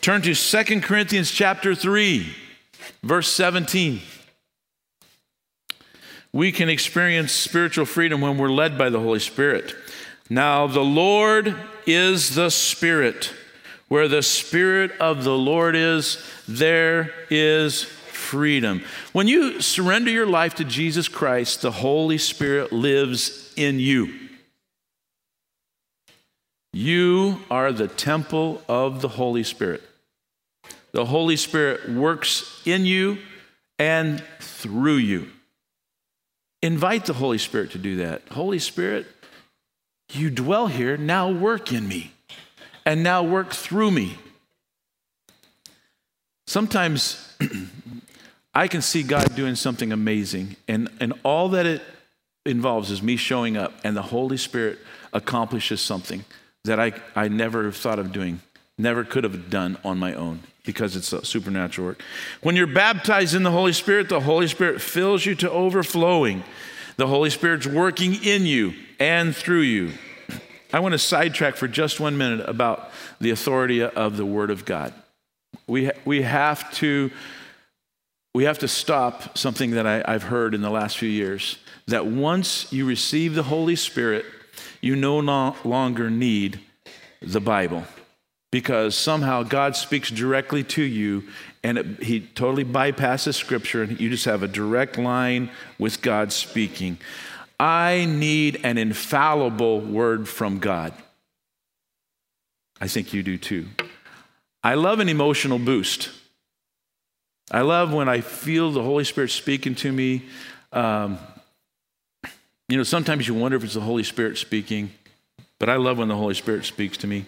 Turn 0.00 0.22
to 0.22 0.34
Second 0.34 0.82
Corinthians 0.82 1.30
chapter 1.30 1.74
3, 1.74 2.34
verse 3.02 3.28
17. 3.28 4.00
We 6.32 6.52
can 6.52 6.68
experience 6.68 7.32
spiritual 7.32 7.84
freedom 7.84 8.20
when 8.20 8.38
we're 8.38 8.50
led 8.50 8.76
by 8.76 8.90
the 8.90 8.98
Holy 8.98 9.20
Spirit. 9.20 9.74
Now, 10.28 10.66
the 10.66 10.84
Lord 10.84 11.54
is 11.86 12.34
the 12.34 12.50
Spirit. 12.50 13.32
Where 13.88 14.08
the 14.08 14.22
Spirit 14.22 14.92
of 14.98 15.22
the 15.22 15.36
Lord 15.36 15.76
is, 15.76 16.18
there 16.48 17.14
is 17.30 17.84
freedom. 17.84 18.82
When 19.12 19.28
you 19.28 19.60
surrender 19.60 20.10
your 20.10 20.26
life 20.26 20.54
to 20.56 20.64
Jesus 20.64 21.06
Christ, 21.06 21.62
the 21.62 21.70
Holy 21.70 22.18
Spirit 22.18 22.72
lives 22.72 23.52
in 23.56 23.78
you. 23.78 24.23
You 26.74 27.38
are 27.52 27.70
the 27.70 27.86
temple 27.86 28.60
of 28.68 29.00
the 29.00 29.06
Holy 29.06 29.44
Spirit. 29.44 29.80
The 30.90 31.04
Holy 31.04 31.36
Spirit 31.36 31.88
works 31.88 32.60
in 32.66 32.84
you 32.84 33.18
and 33.78 34.20
through 34.40 34.96
you. 34.96 35.28
Invite 36.62 37.06
the 37.06 37.12
Holy 37.12 37.38
Spirit 37.38 37.70
to 37.72 37.78
do 37.78 37.98
that. 37.98 38.22
Holy 38.32 38.58
Spirit, 38.58 39.06
you 40.14 40.30
dwell 40.30 40.66
here, 40.66 40.96
now 40.96 41.30
work 41.30 41.72
in 41.72 41.86
me 41.86 42.10
and 42.84 43.04
now 43.04 43.22
work 43.22 43.52
through 43.52 43.92
me. 43.92 44.18
Sometimes 46.48 47.36
I 48.54 48.66
can 48.66 48.82
see 48.82 49.04
God 49.04 49.36
doing 49.36 49.54
something 49.54 49.92
amazing, 49.92 50.56
and, 50.66 50.90
and 50.98 51.12
all 51.22 51.50
that 51.50 51.66
it 51.66 51.82
involves 52.44 52.90
is 52.90 53.00
me 53.00 53.16
showing 53.16 53.56
up, 53.56 53.74
and 53.84 53.96
the 53.96 54.02
Holy 54.02 54.36
Spirit 54.36 54.80
accomplishes 55.12 55.80
something 55.80 56.24
that 56.64 56.80
I, 56.80 56.92
I 57.14 57.28
never 57.28 57.70
thought 57.70 57.98
of 57.98 58.12
doing, 58.12 58.40
never 58.78 59.04
could 59.04 59.24
have 59.24 59.50
done 59.50 59.76
on 59.84 59.98
my 59.98 60.14
own 60.14 60.40
because 60.64 60.96
it's 60.96 61.12
a 61.12 61.24
supernatural 61.24 61.88
work. 61.88 62.02
When 62.42 62.56
you're 62.56 62.66
baptized 62.66 63.34
in 63.34 63.42
the 63.42 63.50
Holy 63.50 63.72
Spirit, 63.72 64.08
the 64.08 64.20
Holy 64.20 64.48
Spirit 64.48 64.80
fills 64.80 65.26
you 65.26 65.34
to 65.36 65.50
overflowing. 65.50 66.42
The 66.96 67.06
Holy 67.06 67.30
Spirit's 67.30 67.66
working 67.66 68.14
in 68.24 68.46
you 68.46 68.72
and 68.98 69.36
through 69.36 69.60
you. 69.60 69.92
I 70.72 70.80
want 70.80 70.92
to 70.92 70.98
sidetrack 70.98 71.56
for 71.56 71.68
just 71.68 72.00
one 72.00 72.16
minute 72.16 72.48
about 72.48 72.90
the 73.20 73.30
authority 73.30 73.82
of 73.82 74.16
the 74.16 74.26
Word 74.26 74.50
of 74.50 74.64
God. 74.64 74.92
We, 75.66 75.90
we, 76.04 76.22
have, 76.22 76.72
to, 76.76 77.10
we 78.34 78.44
have 78.44 78.58
to 78.60 78.68
stop 78.68 79.36
something 79.36 79.72
that 79.72 79.86
I, 79.86 80.02
I've 80.06 80.24
heard 80.24 80.54
in 80.54 80.62
the 80.62 80.70
last 80.70 80.98
few 80.98 81.08
years 81.08 81.58
that 81.86 82.06
once 82.06 82.72
you 82.72 82.86
receive 82.86 83.34
the 83.34 83.44
Holy 83.44 83.76
Spirit, 83.76 84.24
you 84.84 84.94
no 84.94 85.18
longer 85.64 86.10
need 86.10 86.60
the 87.22 87.40
Bible 87.40 87.84
because 88.52 88.94
somehow 88.94 89.42
God 89.42 89.74
speaks 89.74 90.10
directly 90.10 90.62
to 90.62 90.82
you 90.82 91.24
and 91.62 91.78
it, 91.78 92.02
he 92.02 92.20
totally 92.20 92.64
bypasses 92.64 93.34
scripture 93.34 93.82
and 93.82 93.98
you 93.98 94.10
just 94.10 94.26
have 94.26 94.42
a 94.42 94.48
direct 94.48 94.98
line 94.98 95.50
with 95.78 96.02
God 96.02 96.32
speaking. 96.32 96.98
I 97.58 98.04
need 98.04 98.60
an 98.62 98.76
infallible 98.76 99.80
word 99.80 100.28
from 100.28 100.58
God. 100.58 100.92
I 102.78 102.86
think 102.86 103.14
you 103.14 103.22
do 103.22 103.38
too. 103.38 103.68
I 104.62 104.74
love 104.74 105.00
an 105.00 105.08
emotional 105.08 105.58
boost. 105.58 106.10
I 107.50 107.62
love 107.62 107.92
when 107.92 108.08
I 108.08 108.20
feel 108.20 108.70
the 108.70 108.82
Holy 108.82 109.04
Spirit 109.04 109.30
speaking 109.30 109.74
to 109.76 109.90
me. 109.90 110.26
Um, 110.72 111.18
you 112.68 112.76
know, 112.76 112.82
sometimes 112.82 113.28
you 113.28 113.34
wonder 113.34 113.56
if 113.56 113.64
it's 113.64 113.74
the 113.74 113.80
Holy 113.80 114.04
Spirit 114.04 114.38
speaking, 114.38 114.90
but 115.58 115.68
I 115.68 115.76
love 115.76 115.98
when 115.98 116.08
the 116.08 116.16
Holy 116.16 116.34
Spirit 116.34 116.64
speaks 116.64 116.96
to 116.98 117.06
me. 117.06 117.26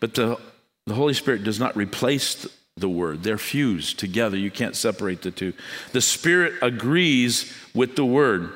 But 0.00 0.14
the, 0.14 0.38
the 0.86 0.94
Holy 0.94 1.14
Spirit 1.14 1.44
does 1.44 1.58
not 1.58 1.76
replace 1.76 2.46
the 2.76 2.88
word. 2.88 3.22
They're 3.22 3.38
fused 3.38 3.98
together. 3.98 4.36
You 4.36 4.50
can't 4.50 4.76
separate 4.76 5.22
the 5.22 5.30
two. 5.30 5.52
The 5.92 6.00
Spirit 6.00 6.54
agrees 6.62 7.52
with 7.74 7.96
the 7.96 8.04
word. 8.04 8.52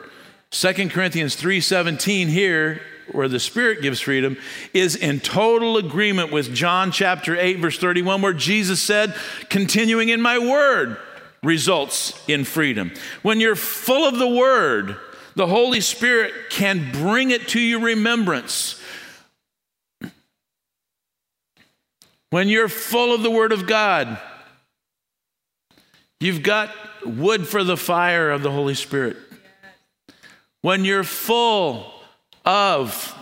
2 0.50 0.88
Corinthians 0.88 1.36
3:17 1.36 2.28
here 2.28 2.80
where 3.12 3.28
the 3.28 3.38
Spirit 3.38 3.82
gives 3.82 4.00
freedom 4.00 4.36
is 4.72 4.96
in 4.96 5.20
total 5.20 5.76
agreement 5.76 6.32
with 6.32 6.52
John 6.52 6.90
chapter 6.90 7.36
8 7.38 7.58
verse 7.58 7.78
31 7.78 8.22
where 8.22 8.32
Jesus 8.32 8.80
said, 8.80 9.14
"Continuing 9.50 10.08
in 10.08 10.20
my 10.20 10.38
word 10.38 10.96
results 11.42 12.14
in 12.26 12.44
freedom." 12.44 12.92
When 13.22 13.38
you're 13.38 13.56
full 13.56 14.06
of 14.06 14.18
the 14.18 14.26
word, 14.26 14.96
The 15.36 15.46
Holy 15.46 15.80
Spirit 15.82 16.32
can 16.48 16.90
bring 16.92 17.30
it 17.30 17.48
to 17.48 17.60
your 17.60 17.80
remembrance. 17.80 18.80
When 22.30 22.48
you're 22.48 22.70
full 22.70 23.14
of 23.14 23.22
the 23.22 23.30
Word 23.30 23.52
of 23.52 23.66
God, 23.66 24.18
you've 26.20 26.42
got 26.42 26.70
wood 27.04 27.46
for 27.46 27.62
the 27.62 27.76
fire 27.76 28.30
of 28.30 28.42
the 28.42 28.50
Holy 28.50 28.74
Spirit. 28.74 29.18
When 30.62 30.86
you're 30.86 31.04
full 31.04 31.92
of 32.46 33.14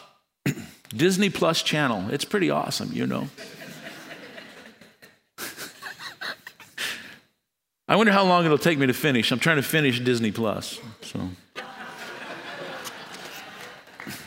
Disney 0.96 1.30
Plus 1.30 1.62
channel, 1.62 2.10
it's 2.10 2.24
pretty 2.24 2.48
awesome, 2.48 2.90
you 2.92 3.08
know. 3.08 3.28
I 7.88 7.96
wonder 7.96 8.12
how 8.12 8.24
long 8.24 8.44
it'll 8.44 8.56
take 8.56 8.78
me 8.78 8.86
to 8.86 8.94
finish. 8.94 9.32
I'm 9.32 9.40
trying 9.40 9.56
to 9.56 9.62
finish 9.62 9.98
Disney 9.98 10.30
Plus. 10.30 10.78
So 11.02 11.28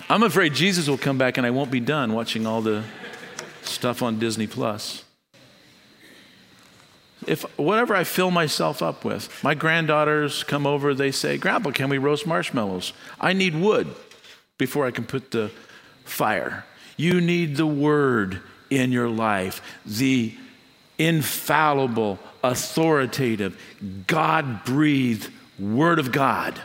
I'm 0.10 0.24
afraid 0.24 0.54
Jesus 0.54 0.88
will 0.88 0.98
come 0.98 1.18
back 1.18 1.38
and 1.38 1.46
I 1.46 1.50
won't 1.50 1.70
be 1.70 1.82
done 1.82 2.14
watching 2.14 2.48
all 2.48 2.62
the 2.62 2.84
stuff 3.64 4.02
on 4.02 4.20
Disney 4.20 4.48
Plus. 4.48 5.04
If 7.28 7.44
whatever 7.60 7.94
I 7.94 8.06
fill 8.06 8.32
myself 8.32 8.82
up 8.82 9.04
with, 9.04 9.44
my 9.44 9.54
granddaughters 9.54 10.44
come 10.44 10.66
over, 10.66 10.94
they 10.94 11.12
say, 11.12 11.38
Grandpa, 11.38 11.72
can 11.72 11.90
we 11.90 11.98
roast 11.98 12.26
marshmallows? 12.26 12.94
I 13.20 13.34
need 13.34 13.54
wood 13.54 13.94
before 14.58 14.86
I 14.86 14.92
can 14.92 15.04
put 15.04 15.32
the 15.32 15.52
fire. 16.06 16.64
You 16.96 17.20
need 17.20 17.58
the 17.58 17.68
word 17.68 18.42
in 18.70 18.94
your 18.94 19.10
life, 19.10 19.62
the 19.86 20.34
infallible, 20.98 22.18
authoritative, 22.44 23.60
God 24.08 24.64
breathed 24.64 25.32
Word 25.60 26.00
of 26.00 26.12
God 26.12 26.60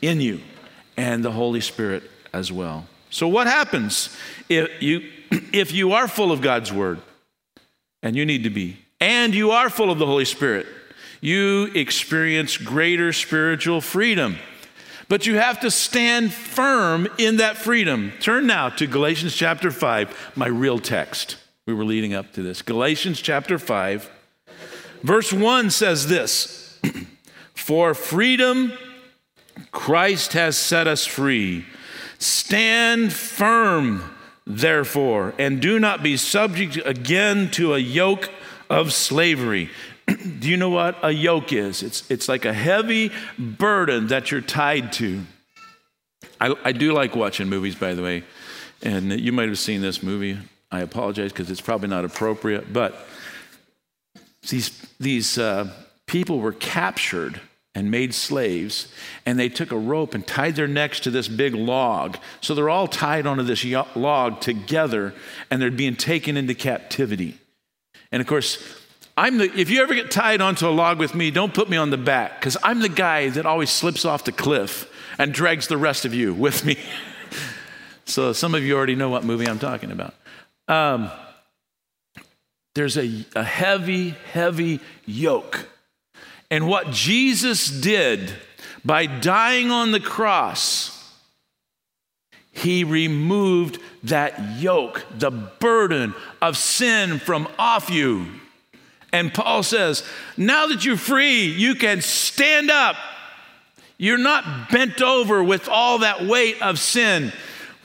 in 0.00 0.20
you 0.20 0.40
and 0.96 1.24
the 1.24 1.30
Holy 1.30 1.60
Spirit 1.60 2.02
as 2.32 2.50
well. 2.50 2.86
So, 3.10 3.28
what 3.28 3.46
happens 3.46 4.16
if 4.48 4.82
you, 4.82 5.08
if 5.52 5.72
you 5.72 5.92
are 5.92 6.08
full 6.08 6.32
of 6.32 6.40
God's 6.40 6.72
Word, 6.72 7.00
and 8.02 8.16
you 8.16 8.24
need 8.24 8.44
to 8.44 8.50
be, 8.50 8.78
and 9.00 9.34
you 9.34 9.50
are 9.50 9.70
full 9.70 9.90
of 9.90 9.98
the 9.98 10.06
Holy 10.06 10.24
Spirit? 10.24 10.66
You 11.20 11.70
experience 11.74 12.56
greater 12.56 13.12
spiritual 13.12 13.80
freedom. 13.80 14.38
But 15.08 15.26
you 15.26 15.36
have 15.36 15.60
to 15.60 15.70
stand 15.70 16.32
firm 16.32 17.06
in 17.18 17.36
that 17.36 17.58
freedom. 17.58 18.12
Turn 18.20 18.46
now 18.46 18.70
to 18.70 18.86
Galatians 18.86 19.34
chapter 19.34 19.70
5, 19.70 20.32
my 20.36 20.46
real 20.46 20.78
text. 20.78 21.36
We 21.66 21.74
were 21.74 21.84
leading 21.84 22.14
up 22.14 22.32
to 22.32 22.42
this. 22.42 22.62
Galatians 22.62 23.20
chapter 23.20 23.58
5, 23.58 24.10
verse 25.02 25.32
1 25.32 25.70
says 25.70 26.08
this 26.08 26.80
For 27.54 27.94
freedom, 27.94 28.72
Christ 29.70 30.32
has 30.32 30.56
set 30.56 30.86
us 30.86 31.06
free. 31.06 31.66
Stand 32.22 33.12
firm, 33.12 34.14
therefore, 34.46 35.34
and 35.38 35.60
do 35.60 35.80
not 35.80 36.04
be 36.04 36.16
subject 36.16 36.78
again 36.84 37.50
to 37.50 37.74
a 37.74 37.78
yoke 37.78 38.30
of 38.70 38.92
slavery. 38.92 39.70
do 40.06 40.48
you 40.48 40.56
know 40.56 40.70
what 40.70 40.96
a 41.02 41.10
yoke 41.10 41.52
is? 41.52 41.82
It's, 41.82 42.08
it's 42.08 42.28
like 42.28 42.44
a 42.44 42.52
heavy 42.52 43.10
burden 43.36 44.06
that 44.06 44.30
you're 44.30 44.40
tied 44.40 44.92
to. 44.94 45.22
I, 46.40 46.54
I 46.62 46.70
do 46.70 46.92
like 46.92 47.16
watching 47.16 47.48
movies, 47.48 47.74
by 47.74 47.94
the 47.94 48.02
way, 48.02 48.22
and 48.84 49.18
you 49.18 49.32
might 49.32 49.48
have 49.48 49.58
seen 49.58 49.80
this 49.80 50.00
movie. 50.00 50.38
I 50.70 50.82
apologize 50.82 51.32
because 51.32 51.50
it's 51.50 51.60
probably 51.60 51.88
not 51.88 52.04
appropriate, 52.04 52.72
but 52.72 53.04
these, 54.48 54.70
these 55.00 55.38
uh, 55.38 55.72
people 56.06 56.38
were 56.38 56.52
captured 56.52 57.40
and 57.74 57.90
made 57.90 58.12
slaves, 58.12 58.92
and 59.24 59.38
they 59.38 59.48
took 59.48 59.72
a 59.72 59.78
rope 59.78 60.14
and 60.14 60.26
tied 60.26 60.56
their 60.56 60.68
necks 60.68 61.00
to 61.00 61.10
this 61.10 61.26
big 61.26 61.54
log. 61.54 62.18
So 62.40 62.54
they're 62.54 62.68
all 62.68 62.86
tied 62.86 63.26
onto 63.26 63.42
this 63.42 63.64
log 63.96 64.40
together, 64.40 65.14
and 65.50 65.60
they're 65.60 65.70
being 65.70 65.96
taken 65.96 66.36
into 66.36 66.54
captivity. 66.54 67.38
And 68.10 68.20
of 68.20 68.26
course, 68.26 68.62
I'm 69.16 69.38
the, 69.38 69.58
if 69.58 69.70
you 69.70 69.82
ever 69.82 69.94
get 69.94 70.10
tied 70.10 70.40
onto 70.40 70.68
a 70.68 70.70
log 70.70 70.98
with 70.98 71.14
me, 71.14 71.30
don't 71.30 71.54
put 71.54 71.70
me 71.70 71.76
on 71.76 71.90
the 71.90 71.98
back, 71.98 72.38
because 72.38 72.56
I'm 72.62 72.80
the 72.80 72.88
guy 72.90 73.30
that 73.30 73.46
always 73.46 73.70
slips 73.70 74.04
off 74.04 74.24
the 74.24 74.32
cliff 74.32 74.90
and 75.18 75.32
drags 75.32 75.68
the 75.68 75.78
rest 75.78 76.04
of 76.04 76.12
you 76.12 76.34
with 76.34 76.64
me. 76.64 76.76
so 78.04 78.32
some 78.32 78.54
of 78.54 78.62
you 78.62 78.76
already 78.76 78.94
know 78.94 79.08
what 79.08 79.24
movie 79.24 79.48
I'm 79.48 79.58
talking 79.58 79.90
about. 79.90 80.14
Um, 80.68 81.10
there's 82.74 82.96
a, 82.96 83.24
a 83.34 83.44
heavy, 83.44 84.10
heavy 84.32 84.80
yoke. 85.04 85.68
And 86.52 86.68
what 86.68 86.90
Jesus 86.90 87.70
did 87.70 88.30
by 88.84 89.06
dying 89.06 89.70
on 89.70 89.90
the 89.90 89.98
cross, 89.98 91.10
he 92.50 92.84
removed 92.84 93.78
that 94.02 94.60
yoke, 94.60 95.02
the 95.18 95.30
burden 95.30 96.14
of 96.42 96.58
sin 96.58 97.18
from 97.18 97.48
off 97.58 97.88
you. 97.88 98.26
And 99.14 99.32
Paul 99.32 99.62
says, 99.62 100.04
now 100.36 100.66
that 100.66 100.84
you're 100.84 100.98
free, 100.98 101.46
you 101.46 101.74
can 101.74 102.02
stand 102.02 102.70
up. 102.70 102.96
You're 103.96 104.18
not 104.18 104.68
bent 104.70 105.00
over 105.00 105.42
with 105.42 105.70
all 105.70 106.00
that 106.00 106.26
weight 106.26 106.60
of 106.60 106.78
sin. 106.78 107.32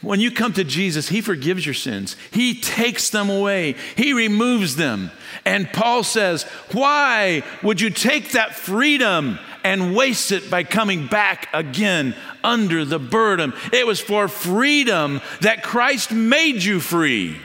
When 0.08 0.22
you 0.22 0.32
come 0.32 0.54
to 0.54 0.64
Jesus, 0.64 1.10
He 1.10 1.20
forgives 1.20 1.66
your 1.66 1.76
sins. 1.76 2.16
He 2.32 2.62
takes 2.62 3.10
them 3.10 3.30
away. 3.30 3.76
He 3.98 4.14
removes 4.14 4.78
them. 4.78 5.12
And 5.44 5.70
Paul 5.74 6.02
says, 6.02 6.44
Why 6.72 7.44
would 7.62 7.82
you 7.82 7.90
take 7.90 8.32
that 8.32 8.56
freedom 8.56 9.38
and 9.66 9.94
waste 9.94 10.32
it 10.32 10.50
by 10.50 10.64
coming 10.64 11.08
back 11.08 11.50
again 11.52 12.16
under 12.42 12.86
the 12.86 13.00
burden? 13.00 13.52
It 13.74 13.86
was 13.86 14.00
for 14.00 14.30
freedom 14.30 15.20
that 15.42 15.62
Christ 15.62 16.14
made 16.14 16.64
you 16.64 16.80
free. 16.80 17.36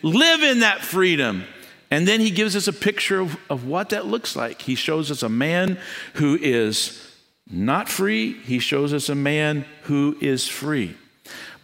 Live 0.00 0.42
in 0.42 0.60
that 0.60 0.80
freedom. 0.80 1.44
And 1.90 2.08
then 2.08 2.20
he 2.20 2.30
gives 2.30 2.56
us 2.56 2.68
a 2.68 2.72
picture 2.72 3.20
of, 3.20 3.36
of 3.50 3.66
what 3.66 3.90
that 3.90 4.06
looks 4.06 4.34
like. 4.34 4.62
He 4.62 4.76
shows 4.76 5.10
us 5.10 5.22
a 5.22 5.28
man 5.28 5.78
who 6.14 6.38
is 6.40 7.06
not 7.50 7.90
free, 7.90 8.32
he 8.32 8.60
shows 8.60 8.94
us 8.94 9.10
a 9.10 9.14
man 9.14 9.66
who 9.82 10.16
is 10.22 10.48
free. 10.48 10.96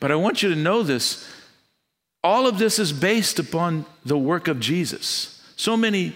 But 0.04 0.12
I 0.12 0.16
want 0.16 0.42
you 0.42 0.50
to 0.50 0.54
know 0.54 0.82
this 0.82 1.26
all 2.22 2.46
of 2.46 2.58
this 2.58 2.78
is 2.78 2.92
based 2.92 3.38
upon 3.38 3.86
the 4.04 4.18
work 4.18 4.48
of 4.48 4.60
Jesus. 4.60 5.42
So 5.56 5.78
many 5.78 6.14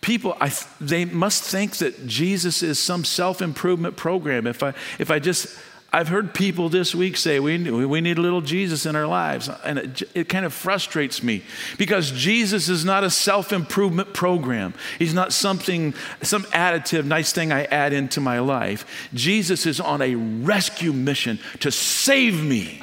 people 0.00 0.38
I, 0.40 0.50
they 0.80 1.04
must 1.04 1.42
think 1.42 1.76
that 1.76 2.06
Jesus 2.06 2.62
is 2.62 2.78
some 2.78 3.04
self-improvement 3.04 3.98
program. 3.98 4.46
If 4.46 4.62
I 4.62 4.72
if 4.98 5.10
I 5.10 5.18
just 5.18 5.54
I've 5.92 6.08
heard 6.08 6.32
people 6.32 6.70
this 6.70 6.94
week 6.94 7.18
say 7.18 7.40
we, 7.40 7.58
we 7.84 8.00
need 8.00 8.16
a 8.16 8.22
little 8.22 8.40
Jesus 8.40 8.86
in 8.86 8.96
our 8.96 9.06
lives, 9.06 9.50
and 9.66 9.78
it, 9.78 10.02
it 10.14 10.28
kind 10.30 10.46
of 10.46 10.54
frustrates 10.54 11.22
me 11.22 11.42
because 11.76 12.12
Jesus 12.12 12.70
is 12.70 12.86
not 12.86 13.04
a 13.04 13.10
self 13.10 13.52
improvement 13.52 14.14
program. 14.14 14.72
He's 14.98 15.12
not 15.12 15.34
something, 15.34 15.92
some 16.22 16.44
additive, 16.44 17.04
nice 17.04 17.34
thing 17.34 17.52
I 17.52 17.64
add 17.64 17.92
into 17.92 18.18
my 18.22 18.38
life. 18.38 19.10
Jesus 19.12 19.66
is 19.66 19.78
on 19.78 20.00
a 20.00 20.14
rescue 20.14 20.94
mission 20.94 21.38
to 21.58 21.70
save 21.70 22.42
me. 22.42 22.82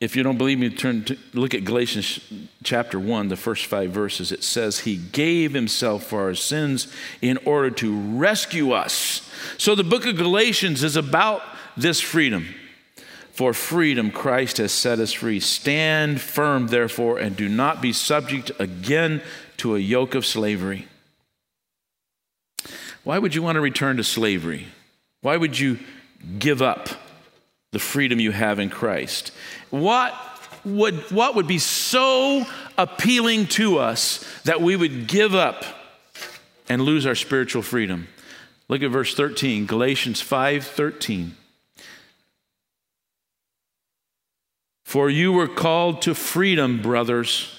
If 0.00 0.16
you 0.16 0.22
don't 0.22 0.38
believe 0.38 0.58
me, 0.58 0.70
turn 0.70 1.04
to 1.04 1.18
look 1.34 1.52
at 1.54 1.64
Galatians 1.64 2.20
chapter 2.64 2.98
1, 2.98 3.28
the 3.28 3.36
first 3.36 3.66
five 3.66 3.90
verses. 3.90 4.32
It 4.32 4.42
says, 4.42 4.80
He 4.80 4.96
gave 4.96 5.52
Himself 5.52 6.04
for 6.04 6.22
our 6.22 6.34
sins 6.34 6.90
in 7.20 7.36
order 7.44 7.70
to 7.72 8.00
rescue 8.16 8.72
us. 8.72 9.30
So 9.58 9.74
the 9.74 9.84
book 9.84 10.06
of 10.06 10.16
Galatians 10.16 10.82
is 10.82 10.96
about 10.96 11.42
this 11.76 12.00
freedom. 12.00 12.54
For 13.32 13.52
freedom, 13.52 14.10
Christ 14.10 14.56
has 14.56 14.72
set 14.72 14.98
us 15.00 15.12
free. 15.12 15.38
Stand 15.38 16.20
firm, 16.20 16.68
therefore, 16.68 17.18
and 17.18 17.36
do 17.36 17.48
not 17.48 17.82
be 17.82 17.92
subject 17.92 18.50
again 18.58 19.22
to 19.58 19.76
a 19.76 19.78
yoke 19.78 20.14
of 20.14 20.24
slavery. 20.24 20.88
Why 23.04 23.18
would 23.18 23.34
you 23.34 23.42
want 23.42 23.56
to 23.56 23.60
return 23.60 23.98
to 23.98 24.04
slavery? 24.04 24.68
Why 25.20 25.36
would 25.36 25.58
you 25.58 25.78
give 26.38 26.62
up 26.62 26.88
the 27.72 27.78
freedom 27.78 28.20
you 28.20 28.32
have 28.32 28.58
in 28.58 28.70
Christ? 28.70 29.32
What 29.70 30.14
would, 30.64 31.10
what 31.10 31.34
would 31.34 31.46
be 31.46 31.58
so 31.58 32.44
appealing 32.76 33.46
to 33.46 33.78
us 33.78 34.24
that 34.44 34.60
we 34.60 34.76
would 34.76 35.06
give 35.06 35.34
up 35.34 35.64
and 36.68 36.82
lose 36.82 37.06
our 37.06 37.14
spiritual 37.14 37.62
freedom? 37.62 38.08
Look 38.68 38.82
at 38.82 38.90
verse 38.90 39.14
13, 39.14 39.66
Galatians 39.66 40.20
5 40.20 40.64
13. 40.64 41.36
For 44.84 45.08
you 45.08 45.32
were 45.32 45.48
called 45.48 46.02
to 46.02 46.14
freedom, 46.14 46.82
brothers. 46.82 47.56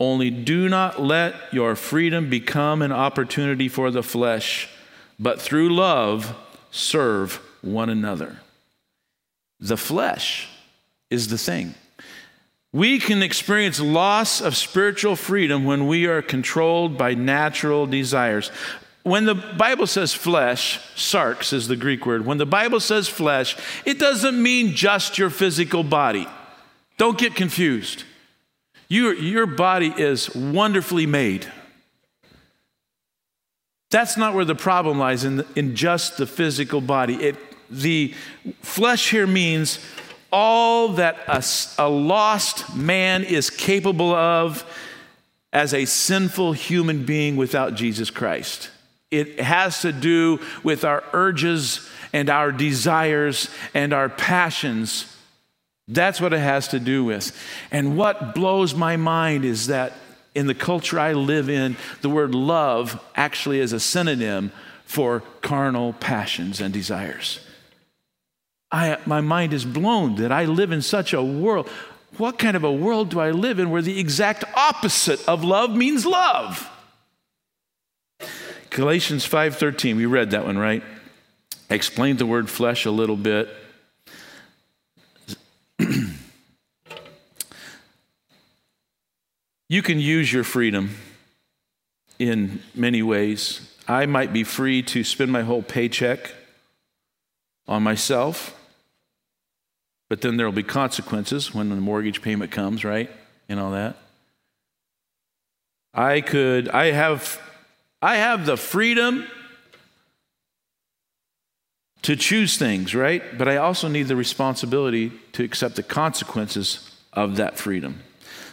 Only 0.00 0.30
do 0.30 0.68
not 0.68 1.00
let 1.00 1.34
your 1.52 1.76
freedom 1.76 2.28
become 2.28 2.82
an 2.82 2.90
opportunity 2.90 3.68
for 3.68 3.92
the 3.92 4.02
flesh, 4.02 4.68
but 5.16 5.40
through 5.40 5.72
love 5.72 6.34
serve 6.72 7.40
one 7.60 7.88
another. 7.88 8.40
The 9.62 9.76
flesh 9.76 10.48
is 11.08 11.28
the 11.28 11.38
thing. 11.38 11.74
We 12.72 12.98
can 12.98 13.22
experience 13.22 13.78
loss 13.78 14.40
of 14.40 14.56
spiritual 14.56 15.14
freedom 15.14 15.64
when 15.64 15.86
we 15.86 16.06
are 16.06 16.20
controlled 16.20 16.98
by 16.98 17.14
natural 17.14 17.86
desires. 17.86 18.50
when 19.04 19.24
the 19.24 19.34
Bible 19.34 19.86
says 19.86 20.14
flesh, 20.14 20.78
sarx 20.94 21.52
is 21.52 21.66
the 21.66 21.76
Greek 21.76 22.06
word. 22.06 22.24
When 22.24 22.38
the 22.38 22.46
Bible 22.46 22.78
says 22.80 23.08
flesh, 23.08 23.56
it 23.84 23.98
doesn't 23.98 24.40
mean 24.40 24.74
just 24.74 25.18
your 25.18 25.30
physical 25.30 25.82
body. 25.82 26.28
Don't 26.98 27.18
get 27.18 27.34
confused. 27.34 28.04
Your, 28.88 29.12
your 29.14 29.46
body 29.46 29.92
is 29.96 30.32
wonderfully 30.34 31.06
made. 31.06 31.50
That's 33.90 34.16
not 34.16 34.34
where 34.34 34.44
the 34.44 34.54
problem 34.54 34.98
lies 34.98 35.24
in, 35.24 35.44
in 35.56 35.74
just 35.74 36.16
the 36.16 36.26
physical 36.26 36.80
body. 36.80 37.14
It, 37.14 37.36
the 37.72 38.14
flesh 38.60 39.10
here 39.10 39.26
means 39.26 39.78
all 40.30 40.88
that 40.88 41.16
a, 41.28 41.42
a 41.78 41.88
lost 41.88 42.74
man 42.74 43.24
is 43.24 43.50
capable 43.50 44.14
of 44.14 44.64
as 45.52 45.74
a 45.74 45.84
sinful 45.84 46.52
human 46.52 47.04
being 47.04 47.36
without 47.36 47.74
Jesus 47.74 48.10
Christ. 48.10 48.70
It 49.10 49.40
has 49.40 49.82
to 49.82 49.92
do 49.92 50.40
with 50.62 50.84
our 50.84 51.04
urges 51.12 51.86
and 52.14 52.30
our 52.30 52.50
desires 52.50 53.48
and 53.74 53.92
our 53.92 54.08
passions. 54.08 55.14
That's 55.88 56.20
what 56.20 56.32
it 56.32 56.40
has 56.40 56.68
to 56.68 56.80
do 56.80 57.04
with. 57.04 57.36
And 57.70 57.96
what 57.96 58.34
blows 58.34 58.74
my 58.74 58.96
mind 58.96 59.44
is 59.44 59.66
that 59.66 59.92
in 60.34 60.46
the 60.46 60.54
culture 60.54 60.98
I 60.98 61.12
live 61.12 61.50
in, 61.50 61.76
the 62.00 62.08
word 62.08 62.34
love 62.34 63.02
actually 63.14 63.60
is 63.60 63.74
a 63.74 63.80
synonym 63.80 64.50
for 64.86 65.20
carnal 65.42 65.92
passions 65.92 66.60
and 66.60 66.72
desires. 66.72 67.40
I, 68.72 68.96
my 69.04 69.20
mind 69.20 69.52
is 69.52 69.64
blown 69.66 70.16
that 70.16 70.32
I 70.32 70.46
live 70.46 70.72
in 70.72 70.80
such 70.80 71.12
a 71.12 71.22
world. 71.22 71.68
What 72.16 72.38
kind 72.38 72.56
of 72.56 72.64
a 72.64 72.72
world 72.72 73.10
do 73.10 73.20
I 73.20 73.30
live 73.30 73.58
in 73.58 73.70
where 73.70 73.82
the 73.82 74.00
exact 74.00 74.44
opposite 74.54 75.28
of 75.28 75.44
love 75.44 75.76
means 75.76 76.06
love? 76.06 76.70
Galatians 78.70 79.28
5:13, 79.28 79.96
we 79.96 80.06
read 80.06 80.30
that 80.30 80.46
one, 80.46 80.56
right? 80.56 80.82
I 81.68 81.74
explained 81.74 82.18
the 82.18 82.24
word 82.26 82.48
flesh 82.48 82.86
a 82.86 82.90
little 82.90 83.16
bit. 83.16 83.50
you 89.68 89.82
can 89.82 90.00
use 90.00 90.32
your 90.32 90.44
freedom 90.44 90.96
in 92.18 92.62
many 92.74 93.02
ways. 93.02 93.68
I 93.86 94.06
might 94.06 94.32
be 94.32 94.44
free 94.44 94.82
to 94.84 95.04
spend 95.04 95.30
my 95.30 95.42
whole 95.42 95.62
paycheck 95.62 96.32
on 97.68 97.82
myself, 97.82 98.58
but 100.12 100.20
then 100.20 100.36
there 100.36 100.44
will 100.44 100.52
be 100.52 100.62
consequences 100.62 101.54
when 101.54 101.70
the 101.70 101.76
mortgage 101.76 102.20
payment 102.20 102.50
comes, 102.50 102.84
right? 102.84 103.10
And 103.48 103.58
all 103.58 103.70
that. 103.70 103.96
I 105.94 106.20
could, 106.20 106.68
I 106.68 106.90
have 106.90 107.40
I 108.02 108.16
have 108.16 108.44
the 108.44 108.58
freedom 108.58 109.24
to 112.02 112.14
choose 112.14 112.58
things, 112.58 112.94
right? 112.94 113.22
But 113.38 113.48
I 113.48 113.56
also 113.56 113.88
need 113.88 114.02
the 114.08 114.14
responsibility 114.14 115.12
to 115.32 115.44
accept 115.44 115.76
the 115.76 115.82
consequences 115.82 116.94
of 117.14 117.36
that 117.36 117.56
freedom. 117.56 118.02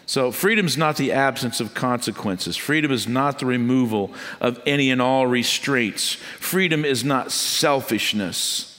So, 0.06 0.32
freedom 0.32 0.65
is 0.65 0.78
not 0.78 0.95
the 0.95 1.12
absence 1.12 1.60
of 1.60 1.74
consequences. 1.74 2.56
Freedom 2.56 2.89
is 2.89 3.06
not 3.06 3.39
the 3.39 3.45
removal 3.45 4.13
of 4.39 4.62
any 4.65 4.91
and 4.91 5.02
all 5.02 5.28
restraints. 5.28 6.13
Freedom 6.13 6.86
is 6.86 7.04
not 7.04 7.34
selfishness. 7.34 8.69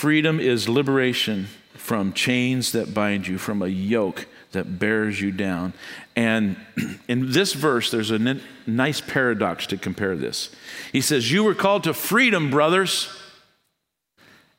Freedom 0.00 0.40
is 0.40 0.66
liberation 0.66 1.48
from 1.74 2.14
chains 2.14 2.72
that 2.72 2.94
bind 2.94 3.26
you, 3.26 3.36
from 3.36 3.60
a 3.60 3.66
yoke 3.66 4.26
that 4.52 4.78
bears 4.78 5.20
you 5.20 5.30
down. 5.30 5.74
And 6.16 6.56
in 7.06 7.32
this 7.32 7.52
verse, 7.52 7.90
there's 7.90 8.10
a 8.10 8.14
n- 8.14 8.40
nice 8.66 9.02
paradox 9.02 9.66
to 9.66 9.76
compare 9.76 10.16
this. 10.16 10.56
He 10.90 11.02
says, 11.02 11.30
You 11.30 11.44
were 11.44 11.54
called 11.54 11.84
to 11.84 11.92
freedom, 11.92 12.48
brothers. 12.48 13.14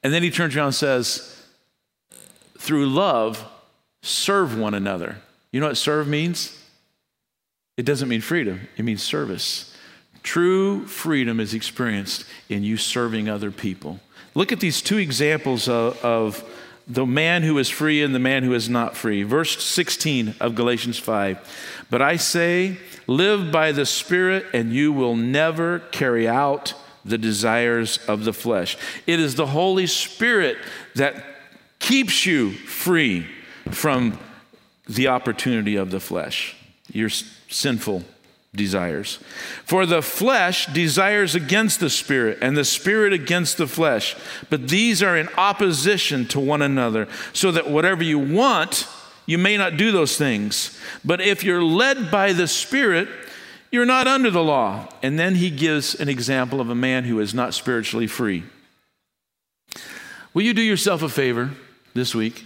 And 0.03 0.13
then 0.13 0.21
he 0.21 0.29
turns 0.29 0.55
around 0.55 0.67
and 0.67 0.75
says, 0.75 1.43
Through 2.59 2.89
love, 2.89 3.43
serve 4.03 4.55
one 4.55 4.75
another. 4.75 5.23
You 5.51 5.59
know 5.59 5.69
what 5.69 5.77
serve 5.77 6.07
means? 6.07 6.55
It 7.77 7.85
doesn't 7.87 8.09
mean 8.09 8.21
freedom, 8.21 8.67
it 8.77 8.85
means 8.85 9.01
service. 9.01 9.75
True 10.21 10.85
freedom 10.85 11.39
is 11.39 11.55
experienced 11.55 12.25
in 12.47 12.63
you 12.63 12.77
serving 12.77 13.27
other 13.27 13.49
people. 13.49 14.01
Look 14.33 14.51
at 14.51 14.59
these 14.59 14.81
two 14.81 14.97
examples 14.97 15.67
of, 15.67 16.03
of 16.03 16.43
the 16.87 17.05
man 17.05 17.43
who 17.43 17.57
is 17.57 17.69
free 17.69 18.01
and 18.01 18.15
the 18.15 18.19
man 18.19 18.43
who 18.43 18.53
is 18.53 18.69
not 18.69 18.95
free. 18.95 19.23
Verse 19.23 19.63
16 19.63 20.35
of 20.39 20.55
Galatians 20.55 20.97
5. 20.97 21.85
But 21.89 22.01
I 22.01 22.15
say, 22.15 22.77
live 23.07 23.51
by 23.51 23.71
the 23.71 23.85
Spirit, 23.85 24.45
and 24.53 24.73
you 24.73 24.93
will 24.93 25.15
never 25.15 25.79
carry 25.79 26.27
out 26.27 26.73
the 27.03 27.17
desires 27.17 27.99
of 28.07 28.25
the 28.25 28.33
flesh. 28.33 28.77
It 29.07 29.19
is 29.19 29.35
the 29.35 29.47
Holy 29.47 29.87
Spirit 29.87 30.57
that 30.95 31.23
keeps 31.79 32.25
you 32.25 32.51
free 32.51 33.27
from 33.69 34.17
the 34.87 35.07
opportunity 35.07 35.75
of 35.75 35.91
the 35.91 35.99
flesh, 35.99 36.55
your 36.91 37.09
sinful 37.09 38.03
desires. 38.53 39.19
For 39.65 39.85
the 39.85 40.01
flesh 40.01 40.65
desires 40.67 41.35
against 41.35 41.79
the 41.79 41.89
spirit, 41.89 42.39
and 42.41 42.57
the 42.57 42.65
spirit 42.65 43.13
against 43.13 43.57
the 43.57 43.67
flesh. 43.67 44.15
But 44.49 44.67
these 44.67 45.01
are 45.01 45.17
in 45.17 45.29
opposition 45.37 46.25
to 46.27 46.39
one 46.39 46.61
another, 46.61 47.07
so 47.33 47.51
that 47.51 47.69
whatever 47.69 48.03
you 48.03 48.19
want, 48.19 48.87
you 49.25 49.37
may 49.37 49.55
not 49.57 49.77
do 49.77 49.91
those 49.91 50.17
things. 50.17 50.77
But 51.05 51.21
if 51.21 51.43
you're 51.43 51.63
led 51.63 52.11
by 52.11 52.33
the 52.33 52.47
spirit, 52.47 53.07
you're 53.71 53.85
not 53.85 54.07
under 54.07 54.29
the 54.29 54.43
law. 54.43 54.89
And 55.01 55.17
then 55.17 55.35
he 55.35 55.49
gives 55.49 55.95
an 55.95 56.09
example 56.09 56.59
of 56.59 56.69
a 56.69 56.75
man 56.75 57.05
who 57.05 57.19
is 57.19 57.33
not 57.33 57.53
spiritually 57.53 58.07
free. 58.07 58.43
Will 60.33 60.43
you 60.43 60.53
do 60.53 60.61
yourself 60.61 61.01
a 61.01 61.09
favor 61.09 61.51
this 61.93 62.13
week? 62.13 62.43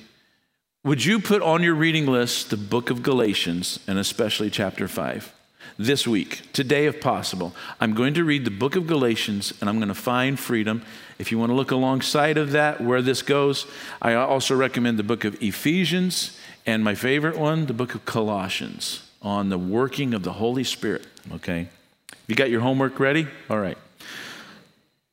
Would 0.84 1.04
you 1.04 1.20
put 1.20 1.42
on 1.42 1.64
your 1.64 1.74
reading 1.74 2.06
list 2.06 2.52
the 2.52 2.58
book 2.58 2.92
of 2.92 3.02
Galatians, 3.02 3.80
and 3.88 3.98
especially 3.98 4.52
chapter 4.52 4.88
5? 4.88 5.35
This 5.78 6.08
week, 6.08 6.42
today 6.54 6.86
if 6.86 7.02
possible. 7.02 7.54
I'm 7.80 7.94
going 7.94 8.14
to 8.14 8.24
read 8.24 8.46
the 8.46 8.52
book 8.52 8.76
of 8.76 8.88
Galatians 8.88 9.54
and 9.60 9.70
I'm 9.70 9.78
going 9.78 9.90
to 9.90 9.94
find 9.94 10.40
freedom. 10.40 10.84
If 11.20 11.32
you 11.32 11.40
want 11.40 11.50
to 11.50 11.56
look 11.56 11.72
alongside 11.72 12.38
of 12.38 12.52
that, 12.52 12.82
where 12.82 13.02
this 13.02 13.22
goes, 13.22 13.68
I 14.02 14.14
also 14.14 14.56
recommend 14.56 14.98
the 14.98 15.04
book 15.04 15.26
of 15.26 15.42
Ephesians 15.42 16.40
and 16.66 16.84
my 16.84 16.96
favorite 16.96 17.38
one, 17.38 17.66
the 17.66 17.74
book 17.74 17.94
of 17.94 18.06
Colossians 18.06 19.10
on 19.22 19.50
the 19.50 19.58
working 19.58 20.14
of 20.14 20.24
the 20.24 20.34
Holy 20.34 20.64
Spirit. 20.64 21.06
Okay? 21.34 21.68
You 22.28 22.36
got 22.36 22.50
your 22.50 22.62
homework 22.62 23.00
ready? 23.00 23.28
All 23.50 23.60
right. 23.60 23.78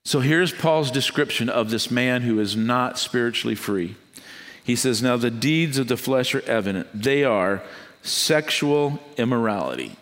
So 0.05 0.21
here's 0.21 0.53
Paul's 0.53 0.91
description 0.91 1.49
of 1.49 1.71
this 1.71 1.91
man 1.91 2.23
who 2.23 2.41
is 2.41 2.57
not 2.57 2.99
spiritually 2.99 3.55
free. 3.55 3.97
He 4.65 4.77
says, 4.77 5.03
Now 5.03 5.17
the 5.17 5.31
deeds 5.31 5.79
of 5.79 5.89
the 5.89 5.97
flesh 5.97 6.35
are 6.35 6.43
evident. 6.43 6.89
They 6.95 7.25
are 7.25 7.63
sexual 8.03 9.01
immorality 9.17 9.97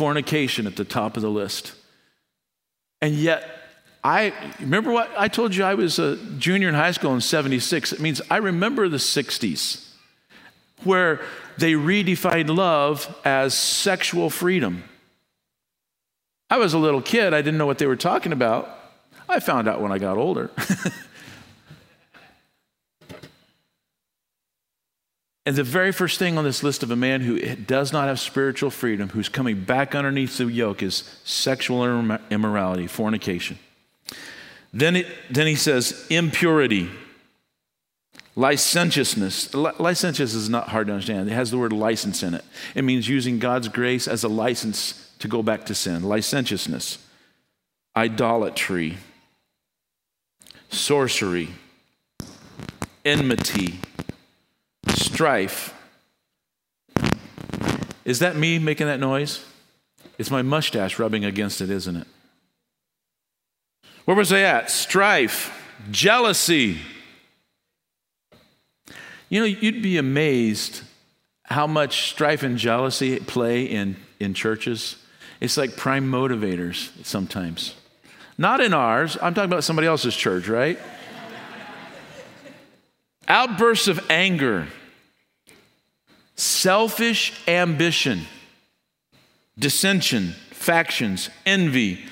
fornication 0.00 0.66
at 0.66 0.76
the 0.76 0.84
top 0.84 1.18
of 1.18 1.22
the 1.22 1.28
list. 1.28 1.74
And 3.02 3.14
yet, 3.14 3.44
I 4.02 4.32
remember 4.58 4.92
what 4.92 5.10
I 5.14 5.28
told 5.28 5.54
you 5.54 5.62
I 5.62 5.74
was 5.74 5.98
a 5.98 6.16
junior 6.38 6.70
in 6.70 6.74
high 6.74 6.92
school 6.92 7.12
in 7.12 7.20
76. 7.20 7.92
It 7.92 8.00
means 8.00 8.22
I 8.30 8.38
remember 8.38 8.88
the 8.88 8.96
60s 8.96 9.86
where 10.84 11.20
they 11.58 11.74
redefined 11.74 12.48
love 12.56 13.14
as 13.26 13.52
sexual 13.52 14.30
freedom. 14.30 14.84
I 16.48 16.56
was 16.56 16.72
a 16.72 16.78
little 16.78 17.02
kid, 17.02 17.34
I 17.34 17.42
didn't 17.42 17.58
know 17.58 17.66
what 17.66 17.76
they 17.76 17.86
were 17.86 17.94
talking 17.94 18.32
about. 18.32 18.74
I 19.28 19.38
found 19.38 19.68
out 19.68 19.82
when 19.82 19.92
I 19.92 19.98
got 19.98 20.16
older. 20.16 20.50
And 25.46 25.56
the 25.56 25.64
very 25.64 25.90
first 25.90 26.18
thing 26.18 26.36
on 26.36 26.44
this 26.44 26.62
list 26.62 26.82
of 26.82 26.90
a 26.90 26.96
man 26.96 27.22
who 27.22 27.38
does 27.56 27.92
not 27.92 28.08
have 28.08 28.20
spiritual 28.20 28.70
freedom, 28.70 29.08
who's 29.08 29.28
coming 29.28 29.60
back 29.60 29.94
underneath 29.94 30.36
the 30.36 30.46
yoke, 30.46 30.82
is 30.82 31.18
sexual 31.24 32.18
immorality, 32.30 32.86
fornication. 32.86 33.58
Then, 34.72 34.96
it, 34.96 35.06
then 35.30 35.46
he 35.46 35.54
says 35.54 36.06
impurity, 36.10 36.90
licentiousness. 38.36 39.52
Licentious 39.54 40.34
is 40.34 40.48
not 40.48 40.68
hard 40.68 40.86
to 40.88 40.92
understand. 40.92 41.28
It 41.28 41.34
has 41.34 41.50
the 41.50 41.58
word 41.58 41.72
license 41.72 42.22
in 42.22 42.34
it. 42.34 42.44
It 42.74 42.82
means 42.82 43.08
using 43.08 43.38
God's 43.38 43.68
grace 43.68 44.06
as 44.06 44.22
a 44.22 44.28
license 44.28 45.10
to 45.20 45.26
go 45.26 45.42
back 45.42 45.64
to 45.66 45.74
sin. 45.74 46.02
Licentiousness, 46.02 46.98
idolatry, 47.96 48.98
sorcery, 50.68 51.48
enmity 53.04 53.80
strife. 55.20 55.74
Is 58.06 58.20
that 58.20 58.36
me 58.36 58.58
making 58.58 58.86
that 58.86 59.00
noise? 59.00 59.44
It's 60.16 60.30
my 60.30 60.40
mustache 60.40 60.98
rubbing 60.98 61.26
against 61.26 61.60
it, 61.60 61.68
isn't 61.68 61.94
it? 61.94 62.06
Where 64.06 64.16
was 64.16 64.32
I 64.32 64.40
at? 64.40 64.70
Strife, 64.70 65.52
jealousy. 65.90 66.78
You 69.28 69.40
know, 69.40 69.44
you'd 69.44 69.82
be 69.82 69.98
amazed 69.98 70.84
how 71.44 71.66
much 71.66 72.08
strife 72.08 72.42
and 72.42 72.56
jealousy 72.56 73.20
play 73.20 73.64
in, 73.64 73.96
in 74.20 74.32
churches. 74.32 74.96
It's 75.38 75.58
like 75.58 75.76
prime 75.76 76.10
motivators 76.10 76.92
sometimes. 77.04 77.74
Not 78.38 78.62
in 78.62 78.72
ours. 78.72 79.18
I'm 79.20 79.34
talking 79.34 79.52
about 79.52 79.64
somebody 79.64 79.86
else's 79.86 80.16
church, 80.16 80.48
right? 80.48 80.78
Outbursts 83.28 83.86
of 83.86 84.10
anger, 84.10 84.66
selfish 86.40 87.34
ambition, 87.46 88.22
dissension, 89.58 90.32
factions, 90.50 91.28
envy, 91.44 92.04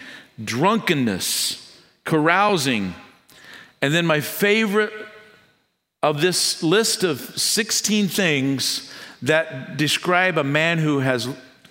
drunkenness, 0.43 1.81
carousing. 2.05 2.95
And 3.81 3.95
then 3.95 4.05
my 4.05 4.21
favorite 4.21 4.93
of 6.03 6.21
this 6.21 6.63
list 6.63 7.05
of 7.05 7.21
16 7.21 8.09
things 8.09 8.93
that 9.23 9.77
describe 9.77 10.37
a 10.39 10.45
man 10.45 10.79
who 10.79 11.01
has 11.01 11.29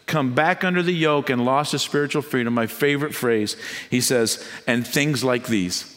come 0.07 0.33
back 0.33 0.63
under 0.63 0.81
the 0.81 0.93
yoke 0.93 1.29
and 1.29 1.45
lost 1.45 1.73
his 1.73 1.81
spiritual 1.81 2.21
freedom, 2.21 2.53
my 2.53 2.65
favorite 2.67 3.13
phrase, 3.13 3.55
he 3.91 4.01
says, 4.01 4.43
and 4.65 4.85
things 4.87 5.23
like 5.23 5.45
these. 5.47 5.95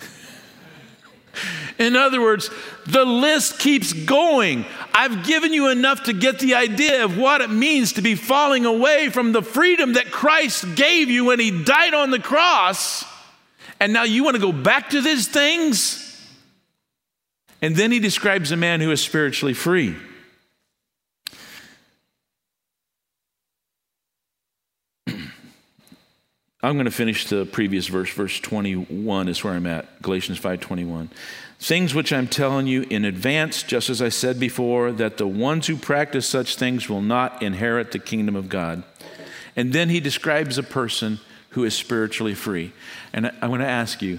In 1.78 1.94
other 1.94 2.20
words, 2.20 2.50
the 2.86 3.04
list 3.04 3.58
keeps 3.58 3.92
going. 3.92 4.64
I've 4.94 5.24
given 5.24 5.52
you 5.52 5.68
enough 5.68 6.04
to 6.04 6.12
get 6.12 6.38
the 6.38 6.54
idea 6.54 7.04
of 7.04 7.16
what 7.16 7.40
it 7.40 7.50
means 7.50 7.94
to 7.94 8.02
be 8.02 8.14
falling 8.14 8.66
away 8.66 9.08
from 9.08 9.32
the 9.32 9.42
freedom 9.42 9.94
that 9.94 10.10
Christ 10.10 10.74
gave 10.74 11.08
you 11.08 11.26
when 11.26 11.40
He 11.40 11.64
died 11.64 11.94
on 11.94 12.10
the 12.10 12.18
cross. 12.18 13.04
And 13.80 13.92
now 13.92 14.04
you 14.04 14.22
want 14.22 14.36
to 14.36 14.42
go 14.42 14.52
back 14.52 14.90
to 14.90 15.00
these 15.00 15.28
things? 15.28 15.98
And 17.62 17.74
then 17.74 17.90
He 17.90 18.00
describes 18.00 18.52
a 18.52 18.56
man 18.56 18.80
who 18.80 18.90
is 18.90 19.00
spiritually 19.00 19.54
free. 19.54 19.96
I'm 26.62 26.74
going 26.74 26.84
to 26.84 26.92
finish 26.92 27.26
the 27.26 27.44
previous 27.44 27.88
verse. 27.88 28.12
Verse 28.12 28.38
21 28.38 29.28
is 29.28 29.42
where 29.42 29.54
I'm 29.54 29.66
at. 29.66 30.00
Galatians 30.00 30.38
5:21. 30.38 31.08
Things 31.58 31.94
which 31.94 32.12
I'm 32.12 32.28
telling 32.28 32.66
you 32.66 32.82
in 32.82 33.04
advance, 33.04 33.62
just 33.62 33.90
as 33.90 34.02
I 34.02 34.08
said 34.08 34.38
before, 34.38 34.92
that 34.92 35.16
the 35.16 35.26
ones 35.26 35.66
who 35.66 35.76
practice 35.76 36.28
such 36.28 36.56
things 36.56 36.88
will 36.88 37.02
not 37.02 37.42
inherit 37.42 37.92
the 37.92 37.98
kingdom 37.98 38.34
of 38.36 38.48
God. 38.48 38.82
And 39.54 39.72
then 39.72 39.88
he 39.88 40.00
describes 40.00 40.58
a 40.58 40.62
person 40.62 41.20
who 41.50 41.64
is 41.64 41.74
spiritually 41.74 42.34
free. 42.34 42.72
And 43.12 43.30
I, 43.40 43.46
want 43.46 43.62
to 43.62 43.68
ask 43.68 44.02
you, 44.02 44.18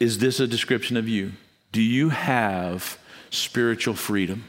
is 0.00 0.18
this 0.18 0.40
a 0.40 0.46
description 0.46 0.96
of 0.96 1.08
you? 1.08 1.32
Do 1.72 1.82
you 1.82 2.10
have 2.10 2.98
spiritual 3.30 3.94
freedom? 3.94 4.44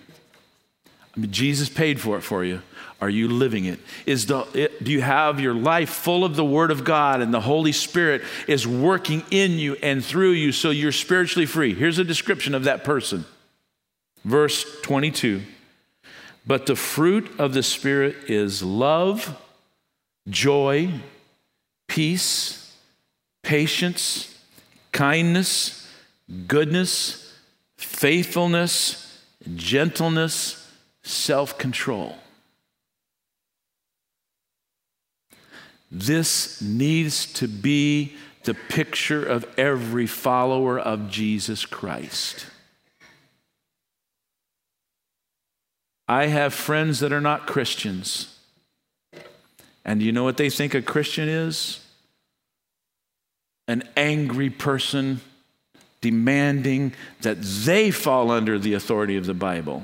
I 1.16 1.20
mean, 1.20 1.32
Jesus 1.32 1.68
paid 1.68 2.00
for 2.00 2.18
it 2.18 2.22
for 2.22 2.46
you. 2.46 2.62
Are 3.02 3.10
you 3.10 3.30
living 3.30 3.66
it? 3.66 3.80
Is 4.06 4.26
the, 4.26 4.46
it, 4.54 4.84
do 4.84 4.92
you 4.92 5.02
have 5.02 5.40
your 5.40 5.54
life 5.54 5.90
full 5.90 6.26
of 6.26 6.36
the 6.36 6.44
Word 6.44 6.70
of 6.70 6.84
God 6.84 7.22
and 7.22 7.34
the 7.34 7.40
Holy 7.40 7.72
Spirit 7.72 8.24
is 8.48 8.68
working 8.68 9.24
in 9.32 9.54
you 9.54 9.76
and 9.82 10.04
through 10.04 10.32
you 10.32 10.52
so 10.52 10.70
you're 10.70 10.92
spiritually 10.92 11.46
free? 11.46 11.74
Here's 11.74 11.98
a 11.98 12.04
description 12.04 12.54
of 12.54 12.66
that 12.66 12.84
person. 12.84 13.26
Verse 14.26 14.82
22 14.82 15.42
But 16.46 16.66
the 16.66 16.76
fruit 16.76 17.40
of 17.40 17.54
the 17.54 17.64
Spirit 17.64 18.30
is 18.30 18.62
love, 18.62 19.38
joy, 20.28 20.92
peace, 21.88 22.76
patience, 23.44 24.38
kindness, 24.92 25.90
goodness, 26.48 27.34
faithfulness, 27.78 29.24
gentleness, 29.56 30.70
self 31.02 31.58
control. 31.58 32.18
This 35.92 36.62
needs 36.62 37.26
to 37.34 37.48
be 37.48 38.16
the 38.44 38.54
picture 38.54 39.26
of 39.26 39.46
every 39.58 40.08
follower 40.08 40.80
of 40.80 41.10
Jesus 41.10 41.66
Christ. 41.66 42.48
I 46.08 46.28
have 46.28 46.54
friends 46.54 47.00
that 47.02 47.14
are 47.14 47.22
not 47.22 47.48
Christians. 47.48 48.36
And 49.86 50.02
you 50.02 50.12
know 50.12 50.24
what 50.24 50.38
they 50.38 50.50
think 50.50 50.74
a 50.74 50.82
Christian 50.82 51.30
is? 51.30 51.86
An 53.68 53.88
angry 53.96 54.50
person 54.50 55.22
demanding 56.02 56.94
that 57.22 57.42
they 57.42 57.92
fall 57.92 58.32
under 58.32 58.58
the 58.58 58.74
authority 58.74 59.18
of 59.18 59.26
the 59.26 59.34
Bible. 59.34 59.84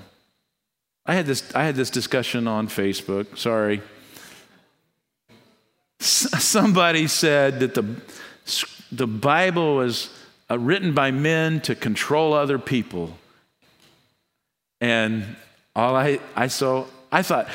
I 1.06 1.14
had 1.14 1.28
this, 1.28 1.54
I 1.54 1.66
had 1.66 1.76
this 1.76 1.90
discussion 1.90 2.48
on 2.48 2.68
Facebook. 2.68 3.38
Sorry, 3.38 3.82
somebody 6.00 7.08
said 7.08 7.60
that 7.62 7.74
the, 7.74 7.96
the 8.92 9.08
Bible 9.08 9.76
was 9.76 10.10
uh, 10.50 10.60
written 10.60 10.94
by 10.94 11.12
men 11.12 11.62
to 11.62 11.76
control 11.76 12.34
other 12.34 12.60
people. 12.60 13.18
And 14.82 15.36
all 15.76 15.96
I, 15.96 16.20
I 16.36 16.48
saw, 16.48 16.86
I 17.12 17.22
thought, 17.22 17.48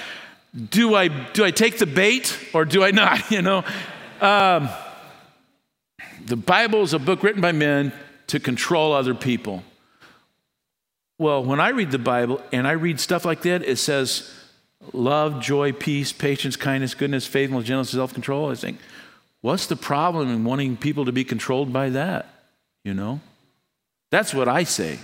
do 0.71 0.95
I, 0.95 1.09
do 1.09 1.45
I 1.45 1.51
take 1.51 1.79
the 1.79 1.87
bait 1.87 2.37
or 2.53 2.65
do 2.65 2.83
I 2.83 2.91
not? 2.91 3.31
You 3.31 3.43
know, 3.43 3.65
um, 4.21 4.69
the 6.25 6.37
Bible 6.37 6.83
is 6.83 6.95
a 6.95 6.99
book 6.99 7.23
written 7.23 7.41
by 7.41 7.53
men 7.53 7.93
to 8.29 8.41
control 8.41 8.93
other 8.93 9.15
people. 9.15 9.63
Well, 11.19 11.45
when 11.45 11.61
I 11.61 11.69
read 11.71 11.91
the 11.91 11.99
Bible 11.99 12.43
and 12.53 12.67
I 12.67 12.73
read 12.73 12.99
stuff 12.99 13.25
like 13.25 13.43
that, 13.43 13.63
it 13.63 13.77
says 13.77 14.33
love, 14.93 15.41
joy, 15.41 15.73
peace, 15.73 16.13
patience, 16.13 16.57
kindness, 16.57 16.95
goodness, 16.95 17.27
faithfulness, 17.27 17.67
gentleness, 17.67 17.91
self 17.91 18.15
control. 18.15 18.51
I 18.51 18.55
think, 18.55 18.79
what's 19.41 19.67
the 19.67 19.77
problem 19.77 20.31
in 20.31 20.45
wanting 20.45 20.77
people 20.77 21.05
to 21.05 21.13
be 21.13 21.25
controlled 21.25 21.73
by 21.73 21.91
that? 21.91 22.27
You 22.85 22.95
know? 22.95 23.21
That's 24.11 24.35
what 24.35 24.49
I 24.49 24.65
say. 24.65 24.99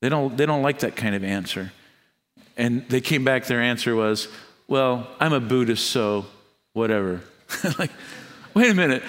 They 0.00 0.08
don't, 0.08 0.36
they 0.36 0.46
don't 0.46 0.62
like 0.62 0.80
that 0.80 0.96
kind 0.96 1.14
of 1.14 1.24
answer. 1.24 1.72
And 2.56 2.88
they 2.88 3.00
came 3.00 3.24
back, 3.24 3.44
their 3.46 3.60
answer 3.60 3.94
was, 3.94 4.28
well, 4.68 5.08
I'm 5.20 5.32
a 5.32 5.40
Buddhist, 5.40 5.90
so 5.90 6.26
whatever. 6.72 7.20
like, 7.78 7.90
wait 8.54 8.70
a 8.70 8.74
minute. 8.74 9.02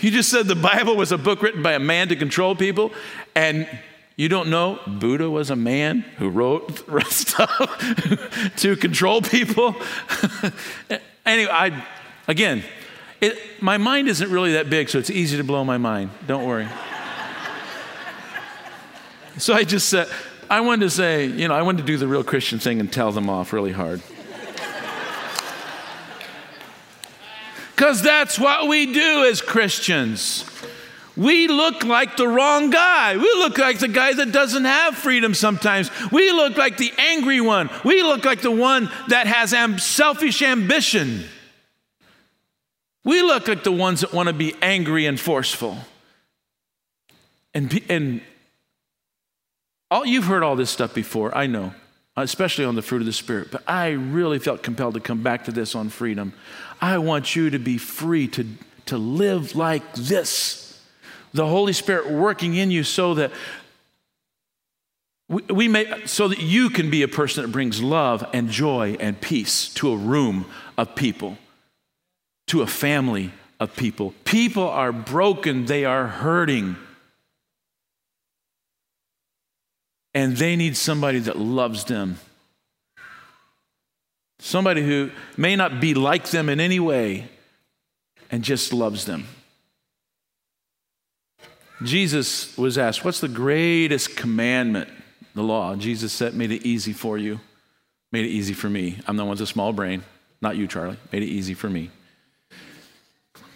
You 0.00 0.10
just 0.10 0.30
said 0.30 0.46
the 0.46 0.54
Bible 0.54 0.96
was 0.96 1.12
a 1.12 1.18
book 1.18 1.42
written 1.42 1.62
by 1.62 1.72
a 1.72 1.78
man 1.78 2.08
to 2.08 2.16
control 2.16 2.54
people, 2.54 2.92
and 3.34 3.68
you 4.18 4.28
don't 4.28 4.50
know 4.50 4.80
Buddha 4.84 5.30
was 5.30 5.48
a 5.48 5.56
man 5.56 6.00
who 6.18 6.28
wrote 6.28 6.84
stuff 7.06 8.52
to 8.56 8.76
control 8.76 9.22
people? 9.22 9.76
anyway, 11.24 11.50
I, 11.50 11.86
again, 12.26 12.64
it, 13.20 13.38
my 13.62 13.78
mind 13.78 14.08
isn't 14.08 14.28
really 14.28 14.54
that 14.54 14.68
big, 14.68 14.88
so 14.88 14.98
it's 14.98 15.08
easy 15.08 15.36
to 15.36 15.44
blow 15.44 15.64
my 15.64 15.78
mind. 15.78 16.10
Don't 16.26 16.44
worry. 16.44 16.66
so 19.38 19.54
I 19.54 19.62
just 19.62 19.88
said, 19.88 20.08
I 20.50 20.62
wanted 20.62 20.86
to 20.86 20.90
say, 20.90 21.26
you 21.26 21.46
know, 21.46 21.54
I 21.54 21.62
wanted 21.62 21.82
to 21.82 21.86
do 21.86 21.96
the 21.96 22.08
real 22.08 22.24
Christian 22.24 22.58
thing 22.58 22.80
and 22.80 22.92
tell 22.92 23.12
them 23.12 23.30
off 23.30 23.52
really 23.52 23.72
hard. 23.72 24.02
Because 27.76 28.02
that's 28.02 28.36
what 28.36 28.66
we 28.66 28.92
do 28.92 29.24
as 29.24 29.40
Christians 29.40 30.42
we 31.18 31.48
look 31.48 31.84
like 31.84 32.16
the 32.16 32.28
wrong 32.28 32.70
guy. 32.70 33.16
We 33.16 33.22
look 33.22 33.58
like 33.58 33.80
the 33.80 33.88
guy 33.88 34.12
that 34.14 34.30
doesn't 34.30 34.64
have 34.64 34.96
freedom 34.96 35.34
sometimes. 35.34 35.90
We 36.12 36.30
look 36.30 36.56
like 36.56 36.76
the 36.76 36.92
angry 36.96 37.40
one. 37.40 37.70
We 37.84 38.04
look 38.04 38.24
like 38.24 38.40
the 38.40 38.52
one 38.52 38.88
that 39.08 39.26
has 39.26 39.52
selfish 39.82 40.42
ambition. 40.42 41.24
We 43.04 43.20
look 43.20 43.48
like 43.48 43.64
the 43.64 43.72
ones 43.72 44.02
that 44.02 44.12
want 44.12 44.28
to 44.28 44.32
be 44.32 44.54
angry 44.62 45.06
and 45.06 45.18
forceful. 45.18 45.78
And, 47.52 47.82
and 47.88 48.20
all, 49.90 50.06
you've 50.06 50.26
heard 50.26 50.44
all 50.44 50.54
this 50.54 50.70
stuff 50.70 50.94
before, 50.94 51.36
I 51.36 51.48
know, 51.48 51.74
especially 52.16 52.64
on 52.64 52.76
the 52.76 52.82
fruit 52.82 53.00
of 53.00 53.06
the 53.06 53.12
Spirit, 53.12 53.48
but 53.50 53.64
I 53.66 53.88
really 53.88 54.38
felt 54.38 54.62
compelled 54.62 54.94
to 54.94 55.00
come 55.00 55.24
back 55.24 55.46
to 55.46 55.52
this 55.52 55.74
on 55.74 55.88
freedom. 55.88 56.32
I 56.80 56.98
want 56.98 57.34
you 57.34 57.50
to 57.50 57.58
be 57.58 57.76
free 57.76 58.28
to, 58.28 58.46
to 58.86 58.98
live 58.98 59.56
like 59.56 59.94
this 59.94 60.67
the 61.32 61.46
Holy 61.46 61.72
Spirit 61.72 62.10
working 62.10 62.54
in 62.54 62.70
you 62.70 62.82
so 62.82 63.14
that 63.14 63.32
we, 65.28 65.42
we 65.42 65.68
may, 65.68 66.06
so 66.06 66.28
that 66.28 66.40
you 66.40 66.70
can 66.70 66.90
be 66.90 67.02
a 67.02 67.08
person 67.08 67.42
that 67.42 67.52
brings 67.52 67.82
love 67.82 68.26
and 68.32 68.48
joy 68.48 68.96
and 68.98 69.20
peace 69.20 69.72
to 69.74 69.92
a 69.92 69.96
room 69.96 70.46
of 70.76 70.94
people, 70.94 71.36
to 72.46 72.62
a 72.62 72.66
family 72.66 73.32
of 73.60 73.76
people. 73.76 74.14
People 74.24 74.68
are 74.68 74.92
broken, 74.92 75.66
they 75.66 75.84
are 75.84 76.06
hurting. 76.06 76.76
And 80.14 80.36
they 80.36 80.56
need 80.56 80.76
somebody 80.76 81.18
that 81.20 81.38
loves 81.38 81.84
them. 81.84 82.18
Somebody 84.40 84.82
who 84.82 85.10
may 85.36 85.56
not 85.56 85.80
be 85.80 85.94
like 85.94 86.30
them 86.30 86.48
in 86.48 86.60
any 86.60 86.80
way 86.80 87.28
and 88.30 88.42
just 88.42 88.72
loves 88.72 89.04
them. 89.04 89.26
Jesus 91.82 92.56
was 92.58 92.76
asked, 92.76 93.04
What's 93.04 93.20
the 93.20 93.28
greatest 93.28 94.16
commandment? 94.16 94.88
The 95.34 95.42
law. 95.42 95.76
Jesus 95.76 96.12
said, 96.12 96.34
Made 96.34 96.50
it 96.50 96.66
easy 96.66 96.92
for 96.92 97.16
you. 97.16 97.40
Made 98.10 98.24
it 98.24 98.30
easy 98.30 98.54
for 98.54 98.68
me. 98.68 98.98
I'm 99.06 99.16
the 99.16 99.24
one 99.24 99.30
with 99.30 99.40
a 99.40 99.46
small 99.46 99.72
brain, 99.72 100.02
not 100.40 100.56
you, 100.56 100.66
Charlie. 100.66 100.96
Made 101.12 101.22
it 101.22 101.26
easy 101.26 101.54
for 101.54 101.68
me. 101.68 101.90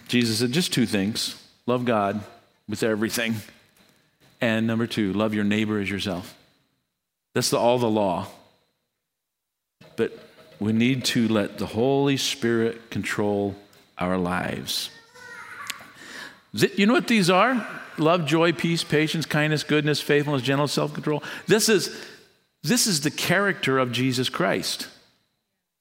Jesus 0.09 0.39
said 0.39 0.53
just 0.53 0.73
two 0.73 0.87
things 0.87 1.43
love 1.67 1.85
God 1.85 2.23
with 2.69 2.83
everything, 2.83 3.35
and 4.41 4.67
number 4.67 4.87
two, 4.87 5.13
love 5.13 5.35
your 5.35 5.45
neighbor 5.45 5.81
as 5.81 5.91
yourself. 5.91 6.37
That's 7.35 7.51
the, 7.51 7.59
all 7.59 7.79
the 7.79 7.91
law. 7.91 8.27
But 9.97 10.19
we 10.61 10.73
need 10.73 11.05
to 11.07 11.29
let 11.29 11.59
the 11.59 11.67
Holy 11.67 12.17
Spirit 12.17 12.91
control 12.91 13.57
our 13.99 14.19
lives. 14.19 14.91
You 16.53 16.87
know 16.87 16.93
what 16.93 17.09
these 17.09 17.31
are? 17.31 17.67
Love, 18.03 18.27
joy, 18.27 18.53
peace, 18.53 18.85
patience, 18.85 19.25
kindness, 19.25 19.65
goodness, 19.65 20.01
faithfulness, 20.01 20.43
gentleness, 20.43 20.73
self 20.73 20.93
control. 20.93 21.23
This 21.47 21.69
is, 21.69 22.05
this 22.63 22.87
is 22.87 23.01
the 23.01 23.11
character 23.11 23.79
of 23.79 23.93
Jesus 23.93 24.29
Christ. 24.29 24.89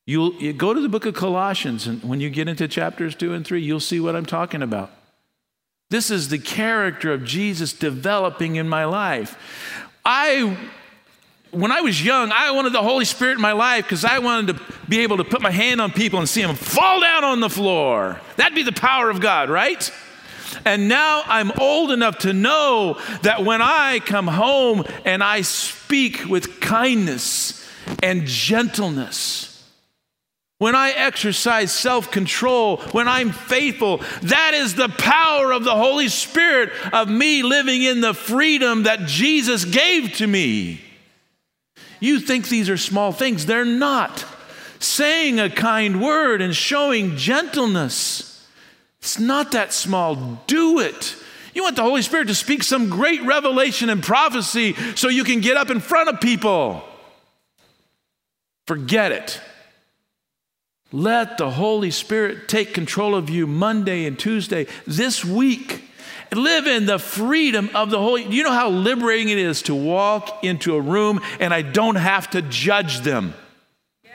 You'll 0.05 0.33
you 0.35 0.53
go 0.53 0.73
to 0.73 0.81
the 0.81 0.89
book 0.89 1.05
of 1.05 1.13
Colossians, 1.13 1.87
and 1.87 2.03
when 2.03 2.19
you 2.19 2.29
get 2.29 2.47
into 2.47 2.67
chapters 2.67 3.15
two 3.15 3.33
and 3.33 3.45
three, 3.45 3.61
you'll 3.61 3.79
see 3.79 3.99
what 3.99 4.15
I'm 4.15 4.25
talking 4.25 4.61
about. 4.61 4.91
This 5.89 6.09
is 6.09 6.29
the 6.29 6.39
character 6.39 7.11
of 7.11 7.25
Jesus 7.25 7.73
developing 7.73 8.55
in 8.55 8.69
my 8.69 8.85
life. 8.85 9.37
I 10.05 10.57
when 11.51 11.71
I 11.71 11.81
was 11.81 12.03
young, 12.03 12.31
I 12.31 12.51
wanted 12.51 12.71
the 12.71 12.81
Holy 12.81 13.05
Spirit 13.05 13.33
in 13.33 13.41
my 13.41 13.51
life 13.51 13.83
because 13.83 14.05
I 14.05 14.19
wanted 14.19 14.55
to 14.55 14.63
be 14.87 15.01
able 15.01 15.17
to 15.17 15.23
put 15.23 15.41
my 15.41 15.51
hand 15.51 15.81
on 15.81 15.91
people 15.91 16.19
and 16.19 16.27
see 16.27 16.41
them 16.41 16.55
fall 16.55 17.01
down 17.01 17.25
on 17.25 17.41
the 17.41 17.49
floor. 17.49 18.21
That'd 18.37 18.55
be 18.55 18.63
the 18.63 18.71
power 18.71 19.09
of 19.09 19.19
God, 19.19 19.49
right? 19.49 19.91
And 20.65 20.87
now 20.87 21.23
I'm 21.25 21.51
old 21.59 21.91
enough 21.91 22.19
to 22.19 22.33
know 22.33 22.99
that 23.23 23.43
when 23.43 23.61
I 23.61 23.99
come 23.99 24.27
home 24.27 24.83
and 25.05 25.23
I 25.23 25.41
speak 25.41 26.25
with 26.25 26.59
kindness 26.59 27.67
and 28.03 28.25
gentleness, 28.25 29.51
when 30.61 30.75
I 30.75 30.91
exercise 30.91 31.71
self 31.71 32.11
control, 32.11 32.77
when 32.91 33.07
I'm 33.07 33.31
faithful, 33.31 33.97
that 34.21 34.53
is 34.53 34.75
the 34.75 34.89
power 34.89 35.51
of 35.51 35.63
the 35.63 35.75
Holy 35.75 36.07
Spirit 36.07 36.69
of 36.93 37.09
me 37.09 37.41
living 37.41 37.81
in 37.81 38.01
the 38.01 38.13
freedom 38.13 38.83
that 38.83 39.07
Jesus 39.07 39.65
gave 39.65 40.13
to 40.17 40.27
me. 40.27 40.79
You 41.99 42.19
think 42.19 42.47
these 42.47 42.69
are 42.69 42.77
small 42.77 43.11
things, 43.11 43.47
they're 43.47 43.65
not. 43.65 44.23
Saying 44.77 45.39
a 45.39 45.49
kind 45.49 45.99
word 45.99 46.43
and 46.43 46.55
showing 46.55 47.17
gentleness, 47.17 48.30
it's 49.01 49.19
not 49.19 49.53
that 49.53 49.73
small. 49.73 50.15
Do 50.47 50.79
it. 50.79 51.15
You 51.53 51.63
want 51.63 51.75
the 51.75 51.83
Holy 51.83 52.01
Spirit 52.01 52.27
to 52.27 52.35
speak 52.35 52.63
some 52.63 52.89
great 52.89 53.21
revelation 53.23 53.89
and 53.89 54.01
prophecy 54.01 54.75
so 54.95 55.09
you 55.09 55.23
can 55.23 55.41
get 55.41 55.57
up 55.57 55.69
in 55.69 55.79
front 55.79 56.09
of 56.09 56.21
people. 56.21 56.83
Forget 58.67 59.11
it. 59.11 59.41
Let 60.93 61.37
the 61.37 61.49
Holy 61.49 61.91
Spirit 61.91 62.47
take 62.47 62.73
control 62.73 63.15
of 63.15 63.29
you 63.29 63.47
Monday 63.47 64.05
and 64.05 64.19
Tuesday 64.19 64.67
this 64.85 65.25
week 65.25 65.83
live 66.33 66.67
in 66.67 66.85
the 66.85 66.99
freedom 66.99 67.69
of 67.73 67.89
the 67.89 67.97
Holy. 67.97 68.23
You 68.23 68.43
know 68.43 68.51
how 68.51 68.69
liberating 68.69 69.29
it 69.29 69.37
is 69.37 69.63
to 69.63 69.75
walk 69.75 70.43
into 70.43 70.75
a 70.75 70.81
room 70.81 71.21
and 71.39 71.53
I 71.53 71.61
don't 71.61 71.95
have 71.95 72.29
to 72.31 72.41
judge 72.41 73.01
them. 73.01 73.33
Yes. 74.03 74.13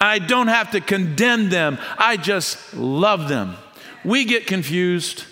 I 0.00 0.18
don't 0.18 0.48
have 0.48 0.70
to 0.72 0.80
condemn 0.80 1.50
them. 1.50 1.78
I 1.98 2.16
just 2.16 2.74
love 2.74 3.28
them. 3.28 3.56
We 4.04 4.24
get 4.24 4.46
confused. 4.46 5.24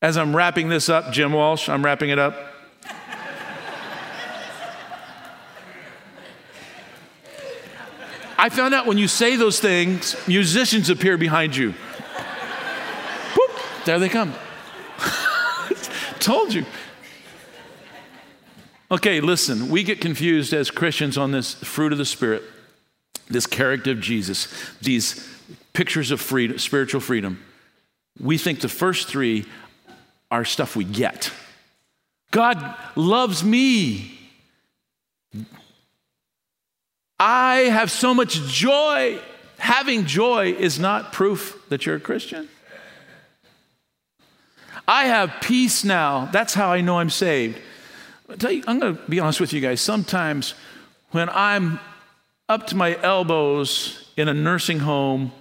As 0.00 0.16
I'm 0.16 0.36
wrapping 0.36 0.68
this 0.68 0.88
up, 0.88 1.12
Jim 1.12 1.32
Walsh, 1.32 1.68
I'm 1.68 1.84
wrapping 1.84 2.10
it 2.10 2.18
up. 2.18 2.36
I 8.36 8.50
found 8.50 8.74
out 8.74 8.86
when 8.86 8.98
you 8.98 9.08
say 9.08 9.36
those 9.36 9.58
things, 9.58 10.16
musicians 10.28 10.90
appear 10.90 11.16
behind 11.16 11.56
you. 11.56 11.72
Boop, 13.32 13.84
there 13.86 13.98
they 13.98 14.10
come. 14.10 14.34
Told 16.18 16.52
you. 16.52 16.66
Okay, 18.90 19.20
listen, 19.20 19.70
we 19.70 19.82
get 19.82 20.00
confused 20.00 20.52
as 20.52 20.70
Christians 20.70 21.16
on 21.16 21.30
this 21.30 21.54
fruit 21.54 21.92
of 21.92 21.98
the 21.98 22.04
Spirit, 22.04 22.42
this 23.28 23.46
character 23.46 23.92
of 23.92 24.00
Jesus, 24.00 24.48
these 24.82 25.26
pictures 25.72 26.10
of 26.10 26.20
freedom, 26.20 26.58
spiritual 26.58 27.00
freedom. 27.00 27.42
We 28.20 28.38
think 28.38 28.60
the 28.60 28.68
first 28.68 29.08
three 29.08 29.44
are 30.30 30.44
stuff 30.44 30.76
we 30.76 30.84
get. 30.84 31.32
God 32.30 32.76
loves 32.96 33.44
me. 33.44 34.18
I 37.18 37.56
have 37.70 37.90
so 37.90 38.14
much 38.14 38.34
joy. 38.46 39.20
Having 39.58 40.06
joy 40.06 40.52
is 40.52 40.78
not 40.78 41.12
proof 41.12 41.64
that 41.68 41.86
you're 41.86 41.96
a 41.96 42.00
Christian. 42.00 42.48
I 44.86 45.06
have 45.06 45.32
peace 45.40 45.84
now. 45.84 46.26
That's 46.26 46.54
how 46.54 46.72
I 46.72 46.80
know 46.80 46.98
I'm 46.98 47.10
saved. 47.10 47.58
You, 48.40 48.62
I'm 48.66 48.78
going 48.78 48.96
to 48.96 49.02
be 49.08 49.20
honest 49.20 49.40
with 49.40 49.52
you 49.52 49.60
guys. 49.60 49.80
Sometimes 49.80 50.54
when 51.12 51.28
I'm 51.30 51.78
up 52.48 52.66
to 52.68 52.76
my 52.76 53.00
elbows 53.02 54.10
in 54.16 54.28
a 54.28 54.34
nursing 54.34 54.80
home, 54.80 55.32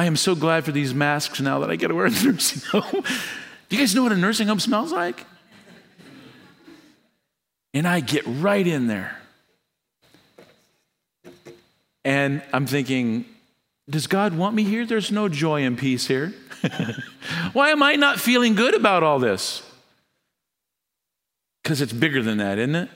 I 0.00 0.06
am 0.06 0.16
so 0.16 0.34
glad 0.34 0.64
for 0.64 0.72
these 0.72 0.94
masks 0.94 1.42
now 1.42 1.58
that 1.58 1.70
I 1.70 1.76
get 1.76 1.88
to 1.88 1.94
wear 1.94 2.06
in 2.06 2.14
the 2.14 2.24
nursing 2.32 2.62
home. 2.70 3.04
Do 3.68 3.76
you 3.76 3.82
guys 3.82 3.94
know 3.94 4.02
what 4.02 4.12
a 4.12 4.16
nursing 4.16 4.48
home 4.48 4.58
smells 4.58 4.92
like? 4.92 5.26
And 7.74 7.86
I 7.86 8.00
get 8.00 8.22
right 8.26 8.66
in 8.66 8.86
there. 8.86 9.20
And 12.02 12.42
I'm 12.50 12.66
thinking, 12.66 13.26
does 13.90 14.06
God 14.06 14.34
want 14.34 14.54
me 14.54 14.64
here? 14.64 14.86
There's 14.86 15.12
no 15.12 15.28
joy 15.28 15.64
and 15.64 15.76
peace 15.76 16.06
here. 16.06 16.32
Why 17.52 17.68
am 17.68 17.82
I 17.82 17.96
not 17.96 18.18
feeling 18.18 18.54
good 18.54 18.74
about 18.74 19.02
all 19.02 19.18
this? 19.18 19.62
Because 21.62 21.82
it's 21.82 21.92
bigger 21.92 22.22
than 22.22 22.38
that, 22.38 22.58
isn't 22.58 22.74
it? 22.74 22.88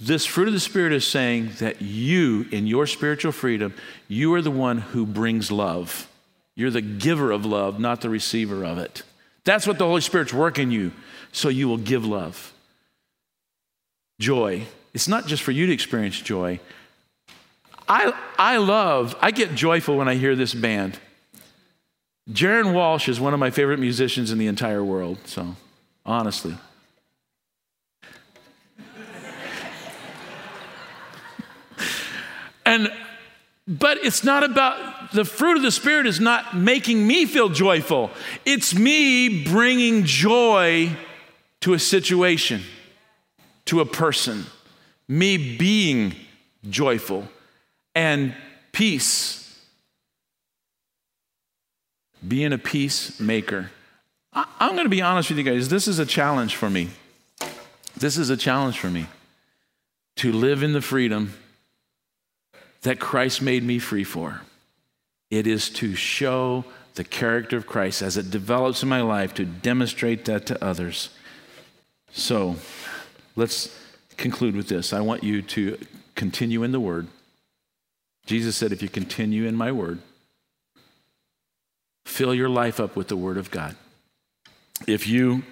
This 0.00 0.26
fruit 0.26 0.48
of 0.48 0.54
the 0.54 0.60
Spirit 0.60 0.92
is 0.92 1.06
saying 1.06 1.52
that 1.58 1.80
you, 1.80 2.46
in 2.52 2.66
your 2.66 2.86
spiritual 2.86 3.32
freedom, 3.32 3.74
you 4.08 4.34
are 4.34 4.42
the 4.42 4.50
one 4.50 4.78
who 4.78 5.06
brings 5.06 5.50
love. 5.50 6.08
You're 6.54 6.70
the 6.70 6.82
giver 6.82 7.30
of 7.30 7.46
love, 7.46 7.80
not 7.80 8.02
the 8.02 8.10
receiver 8.10 8.64
of 8.64 8.78
it. 8.78 9.02
That's 9.44 9.66
what 9.66 9.78
the 9.78 9.86
Holy 9.86 10.02
Spirit's 10.02 10.34
working 10.34 10.70
you, 10.70 10.92
so 11.32 11.48
you 11.48 11.66
will 11.68 11.78
give 11.78 12.04
love. 12.04 12.52
Joy. 14.18 14.66
It's 14.92 15.08
not 15.08 15.26
just 15.26 15.42
for 15.42 15.52
you 15.52 15.66
to 15.66 15.72
experience 15.72 16.20
joy. 16.20 16.60
I, 17.88 18.12
I 18.38 18.58
love, 18.58 19.16
I 19.20 19.30
get 19.30 19.54
joyful 19.54 19.96
when 19.96 20.08
I 20.08 20.14
hear 20.16 20.36
this 20.36 20.52
band. 20.52 20.98
Jaron 22.30 22.74
Walsh 22.74 23.08
is 23.08 23.18
one 23.18 23.34
of 23.34 23.40
my 23.40 23.50
favorite 23.50 23.80
musicians 23.80 24.30
in 24.30 24.38
the 24.38 24.46
entire 24.46 24.84
world, 24.84 25.18
so 25.24 25.56
honestly. 26.04 26.56
And 32.70 32.92
but 33.66 33.98
it's 34.04 34.24
not 34.24 34.42
about 34.42 35.12
the 35.12 35.24
fruit 35.24 35.56
of 35.56 35.62
the 35.62 35.70
spirit 35.70 36.06
is 36.06 36.18
not 36.18 36.56
making 36.56 37.06
me 37.06 37.26
feel 37.26 37.48
joyful. 37.48 38.10
It's 38.44 38.74
me 38.74 39.44
bringing 39.44 40.04
joy 40.04 40.96
to 41.60 41.74
a 41.74 41.78
situation, 41.78 42.62
to 43.66 43.80
a 43.80 43.86
person, 43.86 44.46
me 45.06 45.56
being 45.56 46.14
joyful 46.68 47.28
and 47.94 48.34
peace 48.72 49.40
being 52.26 52.52
a 52.52 52.58
peacemaker. 52.58 53.70
I, 54.32 54.46
I'm 54.58 54.72
going 54.72 54.84
to 54.84 54.90
be 54.90 55.02
honest 55.02 55.30
with 55.30 55.38
you 55.38 55.44
guys. 55.44 55.68
This 55.68 55.88
is 55.88 55.98
a 55.98 56.06
challenge 56.06 56.54
for 56.54 56.68
me. 56.68 56.90
This 57.96 58.16
is 58.16 58.30
a 58.30 58.36
challenge 58.36 58.78
for 58.78 58.90
me 58.90 59.06
to 60.16 60.32
live 60.32 60.62
in 60.62 60.72
the 60.72 60.82
freedom 60.82 61.34
that 62.82 63.00
Christ 63.00 63.42
made 63.42 63.62
me 63.62 63.78
free 63.78 64.04
for. 64.04 64.42
It 65.30 65.46
is 65.46 65.70
to 65.70 65.94
show 65.94 66.64
the 66.94 67.04
character 67.04 67.56
of 67.56 67.66
Christ 67.66 68.02
as 68.02 68.16
it 68.16 68.30
develops 68.30 68.82
in 68.82 68.88
my 68.88 69.00
life, 69.00 69.34
to 69.34 69.44
demonstrate 69.44 70.24
that 70.24 70.46
to 70.46 70.64
others. 70.64 71.10
So 72.12 72.56
let's 73.36 73.76
conclude 74.16 74.56
with 74.56 74.68
this. 74.68 74.92
I 74.92 75.00
want 75.00 75.22
you 75.22 75.42
to 75.42 75.78
continue 76.14 76.62
in 76.62 76.72
the 76.72 76.80
Word. 76.80 77.06
Jesus 78.26 78.56
said, 78.56 78.72
If 78.72 78.82
you 78.82 78.88
continue 78.88 79.46
in 79.46 79.56
my 79.56 79.70
Word, 79.70 80.00
Fill 82.10 82.34
your 82.34 82.48
life 82.48 82.80
up 82.80 82.96
with 82.96 83.06
the 83.06 83.16
Word 83.16 83.36
of 83.36 83.52
God. 83.52 83.76
If 84.86 85.06
you, 85.06 85.44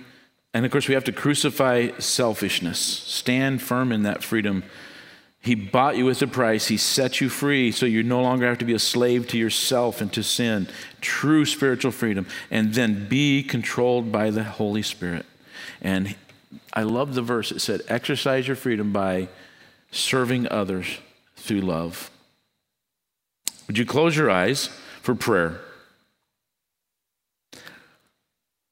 and 0.53 0.67
of 0.67 0.73
course, 0.73 0.89
we 0.89 0.95
have 0.95 1.05
to 1.05 1.13
crucify 1.13 1.91
selfishness, 1.99 2.81
stand 2.81 3.63
firm 3.63 3.93
in 3.93 4.03
that 4.03 4.25
freedom. 4.25 4.65
He 5.49 5.55
bought 5.55 5.97
you 5.97 6.05
with 6.05 6.21
a 6.21 6.27
price. 6.27 6.67
He 6.67 6.77
set 6.77 7.23
you 7.23 7.31
free 7.31 7.73
so 7.73 7.87
you 7.87 8.03
no 8.03 8.21
longer 8.21 8.47
have 8.47 8.59
to 8.59 8.67
be 8.67 8.75
a 8.75 8.79
slave 8.79 9.27
to 9.29 9.39
yourself 9.39 10.03
and 10.03 10.13
to 10.13 10.23
sin. 10.23 10.69
True 11.01 11.47
spiritual 11.47 11.91
freedom. 11.91 12.27
And 12.51 12.75
then 12.75 13.09
be 13.09 13.43
controlled 13.43 14.13
by 14.13 14.29
the 14.29 14.45
Holy 14.45 14.83
Spirit. 14.83 15.25
And 15.81 16.17
I 16.75 16.83
love 16.83 17.15
the 17.15 17.23
verse. 17.23 17.51
It 17.51 17.61
said, 17.61 17.81
Exercise 17.89 18.47
your 18.47 18.57
freedom 18.57 18.93
by 18.93 19.29
serving 19.91 20.53
others 20.53 20.99
through 21.37 21.63
love. 21.63 22.11
Would 23.69 23.79
you 23.79 23.87
close 23.87 24.15
your 24.19 24.31
eyes 24.31 24.69
for 25.01 25.15
prayer? 25.15 25.63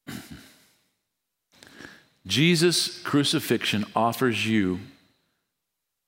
Jesus' 2.27 3.01
crucifixion 3.01 3.83
offers 3.95 4.45
you 4.45 4.79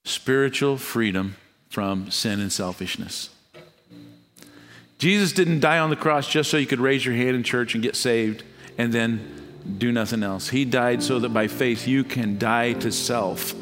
spiritual 0.10 0.76
freedom 0.78 1.36
from 1.70 2.10
sin 2.10 2.39
and 2.39 2.51
selfishness. 2.51 3.30
Jesus 4.97 5.32
didn't 5.32 5.60
die 5.60 5.78
on 5.80 5.89
the 5.89 5.95
cross 5.95 6.28
just 6.28 6.49
so 6.49 6.57
you 6.57 6.66
could 6.66 6.80
raise 6.80 7.05
your 7.05 7.16
hand 7.16 7.36
in 7.36 7.43
church 7.43 7.74
and 7.74 7.84
get 7.84 7.95
saved 7.95 8.43
and 8.78 8.91
then 8.91 9.36
do 9.78 9.91
nothing 9.91 10.24
else. 10.24 10.49
He 10.49 10.66
died 10.66 11.03
so 11.03 11.20
that 11.20 11.30
by 11.30 11.47
faith 11.47 11.88
you 11.88 12.03
can 12.03 12.38
die 12.39 12.74
to 12.74 12.91
self. 12.91 13.53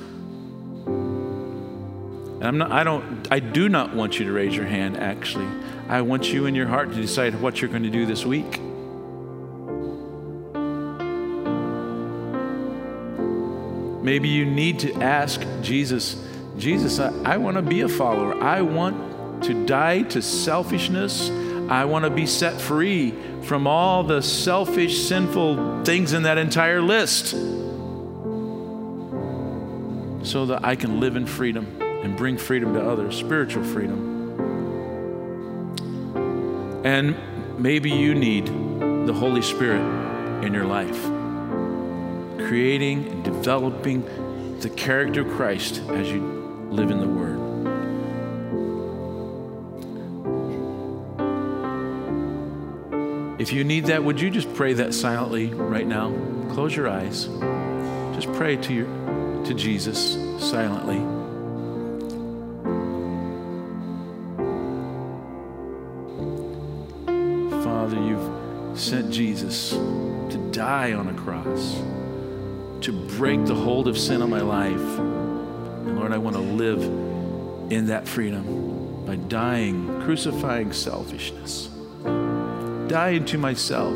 And 2.38 2.44
I'm 2.44 2.58
not, 2.58 2.72
I 2.72 2.84
don't, 2.84 3.28
I 3.30 3.40
do 3.40 3.68
not 3.68 3.94
want 3.94 4.18
you 4.18 4.26
to 4.26 4.32
raise 4.32 4.56
your 4.56 4.66
hand, 4.66 4.98
actually. 4.98 5.48
I 5.90 6.02
want 6.02 6.32
you 6.32 6.46
in 6.46 6.56
your 6.56 6.68
heart 6.68 6.92
to 6.92 6.96
decide 6.96 7.40
what 7.42 7.62
you're 7.62 7.70
going 7.70 7.84
to 7.84 7.90
do 7.90 8.06
this 8.06 8.26
week. 8.26 8.62
Maybe 14.04 14.30
you 14.30 14.46
need 14.46 14.80
to 14.80 14.94
ask 15.02 15.46
Jesus, 15.62 16.16
Jesus, 16.58 17.00
I, 17.00 17.14
I 17.24 17.38
want 17.38 17.58
to 17.58 17.62
be 17.62 17.82
a 17.82 17.90
follower. 17.90 18.42
I 18.42 18.62
want 18.62 19.44
to 19.44 19.66
die 19.66 20.02
to 20.04 20.22
selfishness. 20.22 21.30
I 21.70 21.86
want 21.86 22.06
to 22.06 22.10
be 22.10 22.26
set 22.26 22.60
free 22.60 23.14
from 23.44 23.68
all 23.68 24.04
the 24.04 24.22
selfish, 24.22 25.08
sinful 25.08 25.84
things 25.84 26.14
in 26.14 26.24
that 26.24 26.38
entire 26.38 26.82
list 26.82 27.32
so 30.26 30.46
that 30.48 30.64
I 30.64 30.76
can 30.76 31.00
live 31.00 31.16
in 31.16 31.26
freedom 31.26 31.82
and 31.82 32.18
bring 32.18 32.38
freedom 32.38 32.74
to 32.74 32.82
others, 32.82 33.16
spiritual 33.16 33.64
freedom. 33.64 34.16
And 36.84 37.16
maybe 37.60 37.90
you 37.90 38.14
need 38.14 38.48
the 38.48 39.14
Holy 39.14 39.42
Spirit 39.42 39.82
in 40.44 40.54
your 40.54 40.66
life, 40.66 41.02
creating 42.48 43.08
and 43.08 43.24
developing 43.24 44.60
the 44.60 44.70
character 44.70 45.22
of 45.22 45.30
Christ 45.36 45.82
as 45.90 46.12
you 46.12 46.37
live 46.70 46.92
in 46.92 47.00
the 47.00 47.08
Word. 47.08 47.38
If 53.40 53.54
you 53.54 53.64
need 53.64 53.86
that, 53.86 54.04
would 54.04 54.20
you 54.20 54.30
just 54.30 54.54
pray 54.56 54.74
that 54.74 54.94
silently 54.94 55.48
right 55.54 55.86
now? 55.88 56.12
Close 56.54 56.76
your 56.76 56.90
eyes. 56.90 57.26
Just 58.16 58.34
pray 58.34 58.58
to 58.58 58.74
your 58.74 58.88
to 59.46 59.54
Jesus 59.54 60.18
silently. 60.40 60.98
Father, 67.64 67.96
you've 67.96 68.78
sent 68.78 69.12
Jesus 69.12 69.70
to 69.72 70.50
die 70.52 70.94
on 70.94 71.08
a 71.08 71.14
cross, 71.14 71.82
to 72.82 72.92
break 73.18 73.46
the 73.46 73.56
hold 73.56 73.88
of 73.88 73.98
sin 73.98 74.22
on 74.22 74.30
my 74.30 74.42
life. 74.42 75.27
And 75.88 75.98
Lord, 75.98 76.12
I 76.12 76.18
want 76.18 76.36
to 76.36 76.42
live 76.42 76.82
in 77.72 77.88
that 77.88 78.08
freedom 78.08 79.06
by 79.06 79.16
dying, 79.16 80.02
crucifying 80.02 80.74
selfishness, 80.74 81.70
dying 82.88 83.24
to 83.26 83.38
myself, 83.38 83.96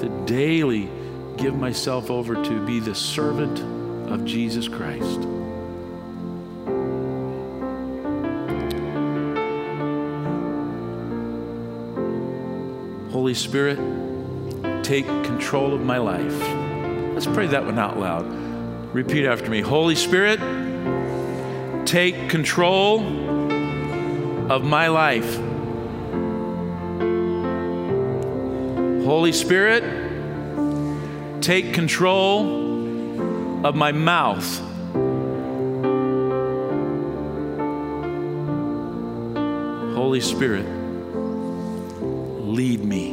to 0.00 0.22
daily 0.26 0.90
give 1.36 1.54
myself 1.54 2.10
over 2.10 2.34
to 2.34 2.66
be 2.66 2.80
the 2.80 2.94
servant 2.94 3.60
of 4.10 4.24
Jesus 4.24 4.66
Christ. 4.66 5.20
Holy 13.12 13.34
Spirit, 13.34 13.78
take 14.82 15.06
control 15.06 15.72
of 15.72 15.82
my 15.82 15.98
life. 15.98 16.36
Let's 17.14 17.26
pray 17.26 17.46
that 17.46 17.64
one 17.64 17.78
out 17.78 17.96
loud. 17.96 18.33
Repeat 18.94 19.26
after 19.26 19.50
me 19.50 19.60
Holy 19.60 19.96
Spirit, 19.96 20.38
take 21.84 22.30
control 22.30 23.00
of 24.48 24.62
my 24.62 24.86
life. 24.86 25.34
Holy 29.04 29.32
Spirit, 29.32 29.82
take 31.42 31.74
control 31.74 33.66
of 33.66 33.74
my 33.74 33.90
mouth. 33.90 34.60
Holy 39.96 40.20
Spirit, 40.20 40.66
lead 42.46 42.84
me 42.84 43.10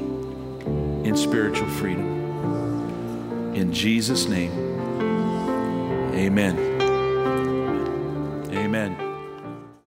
in 1.04 1.18
spiritual 1.18 1.68
freedom. 1.70 3.56
In 3.56 3.74
Jesus' 3.74 4.28
name, 4.28 4.71
amen. 6.22 6.71